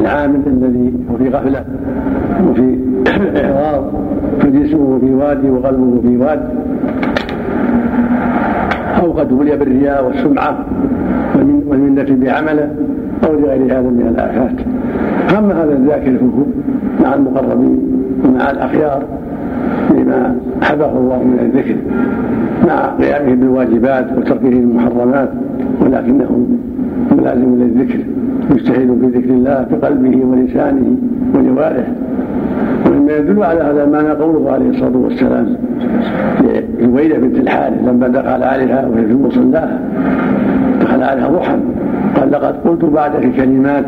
العامل 0.00 0.40
الذي 0.46 0.92
هو 1.10 1.16
في 1.16 1.28
غفلة 1.28 1.64
وفي 2.48 2.78
اعراض 3.36 3.84
فجسمه 4.40 4.98
في 4.98 5.14
وادي 5.14 5.50
وقلبه 5.50 6.00
في 6.02 6.16
واد. 6.16 6.61
أو 9.02 9.12
قد 9.12 9.32
ولي 9.32 9.56
بالرياء 9.56 10.06
والسمعة 10.06 10.66
والمنة 11.68 12.06
بعمله 12.10 12.70
أو 13.26 13.32
لغير 13.32 13.64
هذا 13.64 13.80
من 13.80 14.14
الآفات. 14.14 14.56
أما 15.38 15.64
هذا 15.64 15.72
الذاكر 15.72 16.18
مع 17.02 17.14
المقربين 17.14 17.78
ومع 18.24 18.50
الأخيار 18.50 19.02
بما 19.90 20.36
حبه 20.62 20.98
الله 20.98 21.22
من 21.24 21.38
الذكر 21.40 21.76
مع 22.68 22.86
قيامه 22.86 23.34
بالواجبات 23.34 24.06
وتركه 24.18 24.48
المحرمات 24.48 25.28
ولكنه 25.80 26.46
ملازم 27.12 27.54
للذكر 27.54 27.98
مجتهد 28.50 28.98
في 29.00 29.18
ذكر 29.18 29.30
الله 29.30 29.66
بقلبه 29.70 30.24
ولسانه 30.24 30.96
وجوارحه 31.34 31.92
ومما 32.86 33.12
يدل 33.16 33.42
على 33.42 33.60
هذا 33.60 33.84
المعنى 33.84 34.10
قوله 34.10 34.52
عليه 34.52 34.68
الصلاة 34.70 34.96
والسلام. 34.96 35.56
لجويده 36.80 37.18
بنت 37.18 37.36
الحارث 37.36 37.88
لما 37.88 38.08
دخل 38.08 38.42
عليها 38.42 38.86
وهي 38.86 39.06
في 39.06 39.14
مصلاها 39.14 39.78
دخل 40.80 41.02
عليها 41.02 41.28
ضحى 41.28 41.56
قال 42.16 42.32
لقد 42.32 42.54
قلت 42.64 42.84
بعدك 42.84 43.32
كلمات 43.36 43.84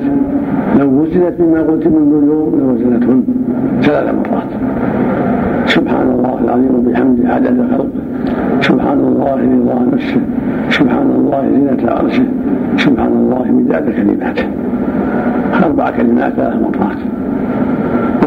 لو 0.78 0.88
وزنت 1.02 1.34
بما 1.38 1.60
قلت 1.60 1.86
منذ 1.86 2.22
اليوم 2.22 2.60
لوزنتهن 2.60 3.22
ثلاث 3.82 4.14
مرات. 4.14 4.50
سبحان 5.66 6.08
الله 6.10 6.38
العظيم 6.44 6.74
وبحمده 6.74 7.28
عدد 7.34 7.56
خلقه 7.70 7.88
سبحان 8.60 8.98
الله 9.00 9.34
رضا 9.34 9.78
نفسه. 9.92 10.20
سبحان 10.70 11.10
الله 11.18 11.40
زينة 11.54 11.92
عرشه. 11.92 12.24
سبحان 12.76 13.12
الله 13.12 13.52
مداد 13.52 13.90
كلماته. 13.90 14.46
أربع 15.64 15.90
كلمات 15.90 16.32
ثلاث 16.32 16.56
مرات. 16.62 17.00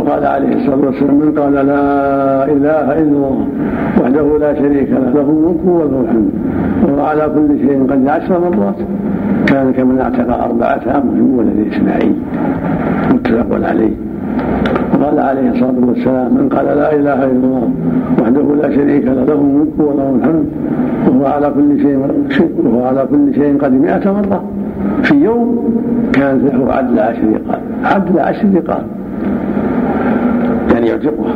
وقال 0.07 0.25
عليه 0.25 0.55
الصلاة 0.55 0.85
والسلام 0.85 1.15
من 1.15 1.31
قال 1.39 1.53
لا 1.53 2.45
إله 2.45 2.85
إلا 3.01 3.17
الله 3.17 3.47
وحده 4.01 4.37
لا 4.37 4.53
شريك 4.53 4.89
له 4.91 5.09
له 5.15 5.29
الملك 5.29 5.65
وله 5.65 6.01
الحمد 6.01 6.29
وهو 6.83 7.05
على 7.05 7.29
كل 7.35 7.59
شيء 7.59 7.87
قد 7.91 8.07
عشر 8.07 8.39
مرات 8.39 8.75
كان 9.47 9.73
كمن 9.73 9.99
اعتق 9.99 10.43
أربعة 10.43 10.81
أمر 10.99 11.13
من 11.13 11.67
إسماعيل 11.71 12.15
متفق 13.13 13.67
عليه. 13.69 13.95
وقال 14.93 15.19
عليه 15.19 15.49
الصلاة 15.49 15.79
والسلام 15.87 16.33
من 16.33 16.49
قال 16.49 16.65
لا 16.65 16.95
إله 16.95 17.23
إلا 17.23 17.47
الله 17.47 17.69
وحده 18.21 18.55
لا 18.61 18.75
شريك 18.75 19.05
له 19.05 19.23
له 19.23 19.33
الملك 19.33 19.79
وله 19.79 20.15
الحمد 20.15 20.45
وهو 21.07 21.25
على 21.25 21.51
كل 21.55 21.81
شيء 21.81 21.97
وهو 22.63 22.83
على 22.85 23.07
كل 23.11 23.33
شيء 23.33 23.57
قد 23.57 23.71
مئة 23.71 24.11
مرة 24.11 24.43
في 25.03 25.15
يوم 25.15 25.75
كانت 26.13 26.53
له 26.53 26.73
عدل 26.73 26.99
عشر 26.99 27.23
رقاب 27.35 27.61
عدل 27.83 28.19
عشر 28.19 28.47
رقاب. 28.55 28.83
يعتقها 30.87 31.35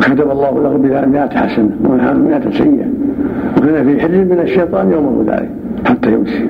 كتب 0.00 0.30
الله 0.30 0.62
له 0.62 0.76
بها 0.76 1.06
مئة 1.06 1.36
حسنة 1.36 1.70
ومنها 1.84 2.12
مئة 2.12 2.50
سيئة. 2.50 2.86
وكان 3.56 3.84
في 3.84 4.00
حل 4.00 4.24
من 4.24 4.40
الشيطان 4.42 4.90
يومه 4.92 5.24
ذلك 5.26 5.50
حتى 5.84 6.12
يمسي 6.12 6.48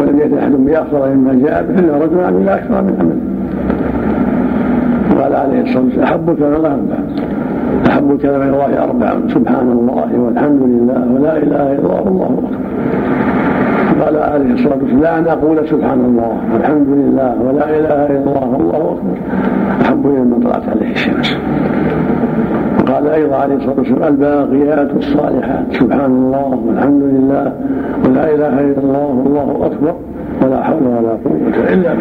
ولم 0.00 0.18
يأت 0.18 0.32
أحد 0.32 0.52
بأفضل 0.52 1.16
مما 1.16 1.34
جاء 1.34 1.62
به 1.62 1.78
إلا 1.78 2.04
رجل 2.04 2.20
عمل 2.24 2.48
أكثر 2.48 2.82
من 2.82 2.94
عمله 3.00 3.20
وقال 5.16 5.34
عليه 5.34 5.62
الصلاة 5.62 5.84
والسلام 5.84 6.04
أحب 6.04 6.30
الكلام 6.30 6.54
الله 6.54 6.72
أربع 6.74 6.96
أحب 7.88 8.10
الكلام 8.10 8.42
إلى 8.42 8.50
الله 8.50 8.84
أربع 8.84 9.14
سبحان 9.28 9.70
الله 9.70 10.20
والحمد 10.20 10.62
لله 10.62 11.12
ولا 11.14 11.36
إله 11.36 11.72
إلا 11.72 11.78
الله. 11.78 12.02
والله 12.04 12.24
أكبر 12.26 12.65
قال 14.00 14.16
عليه 14.16 14.54
الصلاة 14.54 14.78
والسلام 14.82 15.00
لا 15.00 15.18
أن 15.18 15.26
أقول 15.26 15.68
سبحان 15.68 16.04
الله 16.04 16.38
والحمد 16.54 16.88
لله 16.88 17.36
ولا 17.42 17.78
إله 17.78 18.06
إلا 18.06 18.18
الله 18.18 18.48
والله 18.58 18.98
أكبر. 18.98 19.18
أحب 19.82 20.06
إلى 20.06 20.20
من 20.20 20.40
طلعت 20.40 20.68
عليه 20.68 20.92
الشمس 20.92 21.36
وقال 22.80 23.06
أيضا 23.08 23.36
عليه 23.36 23.54
الصلاة 23.54 23.78
والسلام 23.78 24.14
الباقيات 24.14 24.90
الصالحات 24.96 25.64
سبحان 25.72 26.10
الله 26.10 26.60
والحمد 26.66 27.02
لله 27.02 27.52
ولا 28.04 28.34
إله 28.34 28.60
إلا 28.60 28.78
الله 28.78 29.22
والله 29.24 29.66
أكبر 29.66 29.94
ولا 30.42 30.62
حول 30.62 30.82
ولا 30.82 31.10
قوة 31.24 31.72
إلا 31.72 31.94
بالله. 31.94 31.96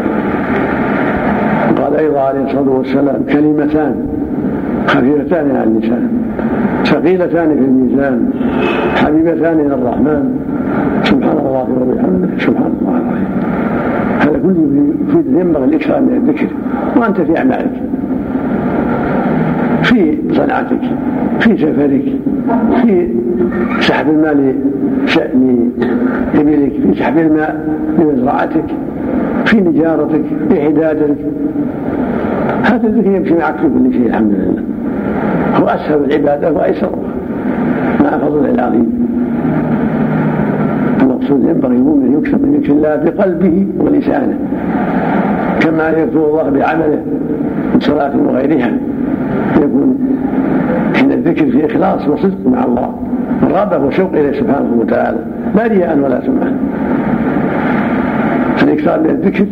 قال 1.83 1.95
أيضا 1.95 2.19
عليه 2.19 2.43
الصلاة 2.43 2.69
والسلام 2.69 3.23
كلمتان. 3.29 4.07
خفيفتان 4.87 5.55
على 5.55 5.63
اللسان 5.63 6.09
ثقيلتان 6.85 7.49
في 7.49 7.65
الميزان 7.65 8.29
حبيبتان 8.95 9.59
إلى 9.59 9.75
الرحمن. 9.75 10.39
سبحان 11.03 11.37
الله 11.37 11.67
وبحمده 11.81 12.29
سبحان 12.37 12.71
الله 12.81 12.97
العظيم. 12.97 13.27
هذا 14.19 14.37
كله 14.43 15.39
ينبغي 15.39 15.65
الإكثار 15.65 16.01
من 16.01 16.13
الذكر 16.15 16.47
وأنت 16.97 17.21
في 17.21 17.37
أعمالك 17.37 17.71
في 19.83 20.17
صنعتك 20.31 20.81
في 21.39 21.57
سفرك 21.57 22.05
في 22.81 23.09
سحب 23.79 24.09
الماء 24.09 24.33
لإبلك 26.33 26.71
في 26.81 26.99
سحب 26.99 27.17
الماء 27.17 27.79
لمزرعتك 27.99 28.65
في 29.45 29.61
نجارتك 29.61 30.21
في 30.49 30.61
حدادك. 30.61 31.15
هذا 32.63 32.87
الذكر 32.87 33.11
يمشي 33.11 33.33
معك 33.33 33.55
في 33.55 33.67
كل 33.67 33.93
شيء 33.93 34.07
الحمد 34.07 34.31
لله. 34.31 34.63
هو 35.55 35.67
أسهل 35.67 36.03
العبادة 36.03 36.51
وأيسرها 36.51 36.91
مع 38.03 38.17
فضله 38.17 38.49
العظيم. 38.49 39.07
المقصود 41.01 41.43
ينبغي 41.43 41.75
المؤمن 41.75 42.17
يكسب 42.17 42.41
من 42.41 42.59
ذكر 42.59 42.71
الله 42.71 42.95
بقلبه 42.95 43.67
ولسانه. 43.79 44.39
كما 45.59 45.89
يذكر 45.89 46.25
الله 46.25 46.49
بعمله 46.49 47.01
من 47.73 47.79
صلاة 47.79 48.11
وغيرها. 48.27 48.71
يكون 49.57 49.97
حين 50.95 51.11
الذكر 51.11 51.45
في 51.51 51.65
إخلاص 51.65 52.07
وصدق 52.07 52.47
مع 52.47 52.63
الله. 52.63 52.93
والرغبة 53.43 53.85
وشوق 53.85 54.11
إليه 54.13 54.39
سبحانه 54.39 54.73
وتعالى. 54.79 55.19
لا 55.55 55.67
رياء 55.67 55.97
ولا 55.97 56.21
سمعة 56.21 56.53
فالإكثار 58.57 58.99
من 58.99 59.09
الذكر 59.09 59.45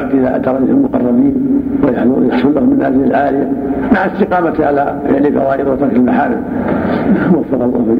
العبد 0.00 0.14
إلى 0.14 0.38
درجة 0.44 0.70
المقربين 0.70 1.34
ويحصل 1.82 2.54
له 2.54 2.60
المنازل 2.60 3.04
العالية 3.04 3.52
مع 3.94 4.06
استقامة 4.06 4.66
على 4.66 5.00
فعل 5.08 5.32
فرائض 5.32 5.66
وترك 5.66 5.92
المحارم. 5.92 6.42
وفق 7.34 7.62
الله 7.62 7.96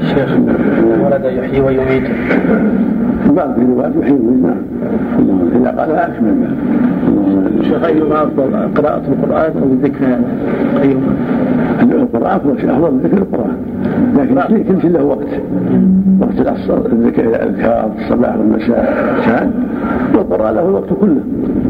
شيخ 0.00 0.36
ولد 1.04 1.24
يحيي 1.24 1.60
ويميت. 1.60 2.04
بعض 3.36 3.54
في 3.54 3.60
روايات 3.66 3.92
يحيي 4.00 4.12
ويميت 4.12 4.44
نعم. 4.44 4.56
إذا 5.60 5.70
قالها 5.70 6.06
أكمل 6.06 6.56
شيخ 7.62 7.84
أيهما 7.84 8.22
أفضل 8.22 8.68
قراءة 8.76 9.02
القرآن 9.08 9.52
أو 9.62 9.68
الذكر؟ 9.72 10.04
أيهما؟ 10.82 11.12
القرآن 12.34 12.70
هو 12.70 12.86
أفضل 12.86 12.98
ذكر 12.98 13.18
القرآن. 13.18 13.56
لكن 14.16 14.62
كل 14.62 14.82
شيء 14.82 14.90
له 14.90 15.04
وقت. 15.04 15.28
وقت 16.20 16.40
العصر 16.40 16.86
الذكر 16.92 17.24
الأذكار 17.24 17.90
الصباح 17.98 18.36
والمساء 18.36 19.14
كان. 19.26 19.50
والقرآن 20.14 20.54
له 20.54 20.68
الوقت 20.68 20.88
كله. 21.00 21.20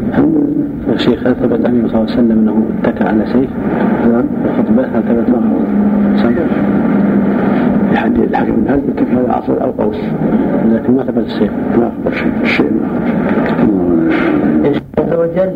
الحمد 0.09 0.35
لله. 0.35 0.91
يا 0.91 0.97
شيخ 0.97 1.27
هل 1.27 1.35
ثبت 1.35 1.65
عن 1.65 1.73
النبي 1.73 1.87
صلى 1.89 2.01
الله 2.01 2.11
عليه 2.11 2.21
وسلم 2.21 2.31
أنه 2.31 2.65
اتكى 2.83 3.03
على 3.03 3.25
سيف؟ 3.25 3.49
نعم. 4.11 4.25
الخطبة 4.45 4.83
هل 4.83 5.03
ثبت 5.03 5.35
عنه؟ 5.35 5.53
حديث 7.95 8.29
الحكم 8.29 8.51
بن 8.51 8.67
اتكى 8.67 9.15
على 9.15 9.33
عصر 9.33 9.63
أو 9.63 9.71
قوس؟ 9.71 9.97
لكن 10.73 10.95
ما 10.95 11.03
ثبت 11.03 11.25
السيف. 11.25 11.51
ما 11.77 11.91
ثبت 12.03 12.13
الشيء 12.13 12.31
الشيء 12.43 12.71
عز 14.67 15.13
وجل 15.13 15.51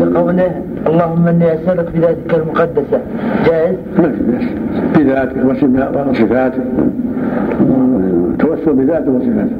بقوله 0.00 0.50
اللهم 0.86 1.26
إني 1.28 1.54
أسألك 1.54 1.88
بذاتك 1.94 2.34
المقدسة. 2.34 3.00
جائز؟ 3.46 3.76
بذاتك 4.96 5.36
وصفاتك 6.10 6.62
توسل 8.38 8.72
بذاته 8.72 9.10
وصفاته. 9.10 9.56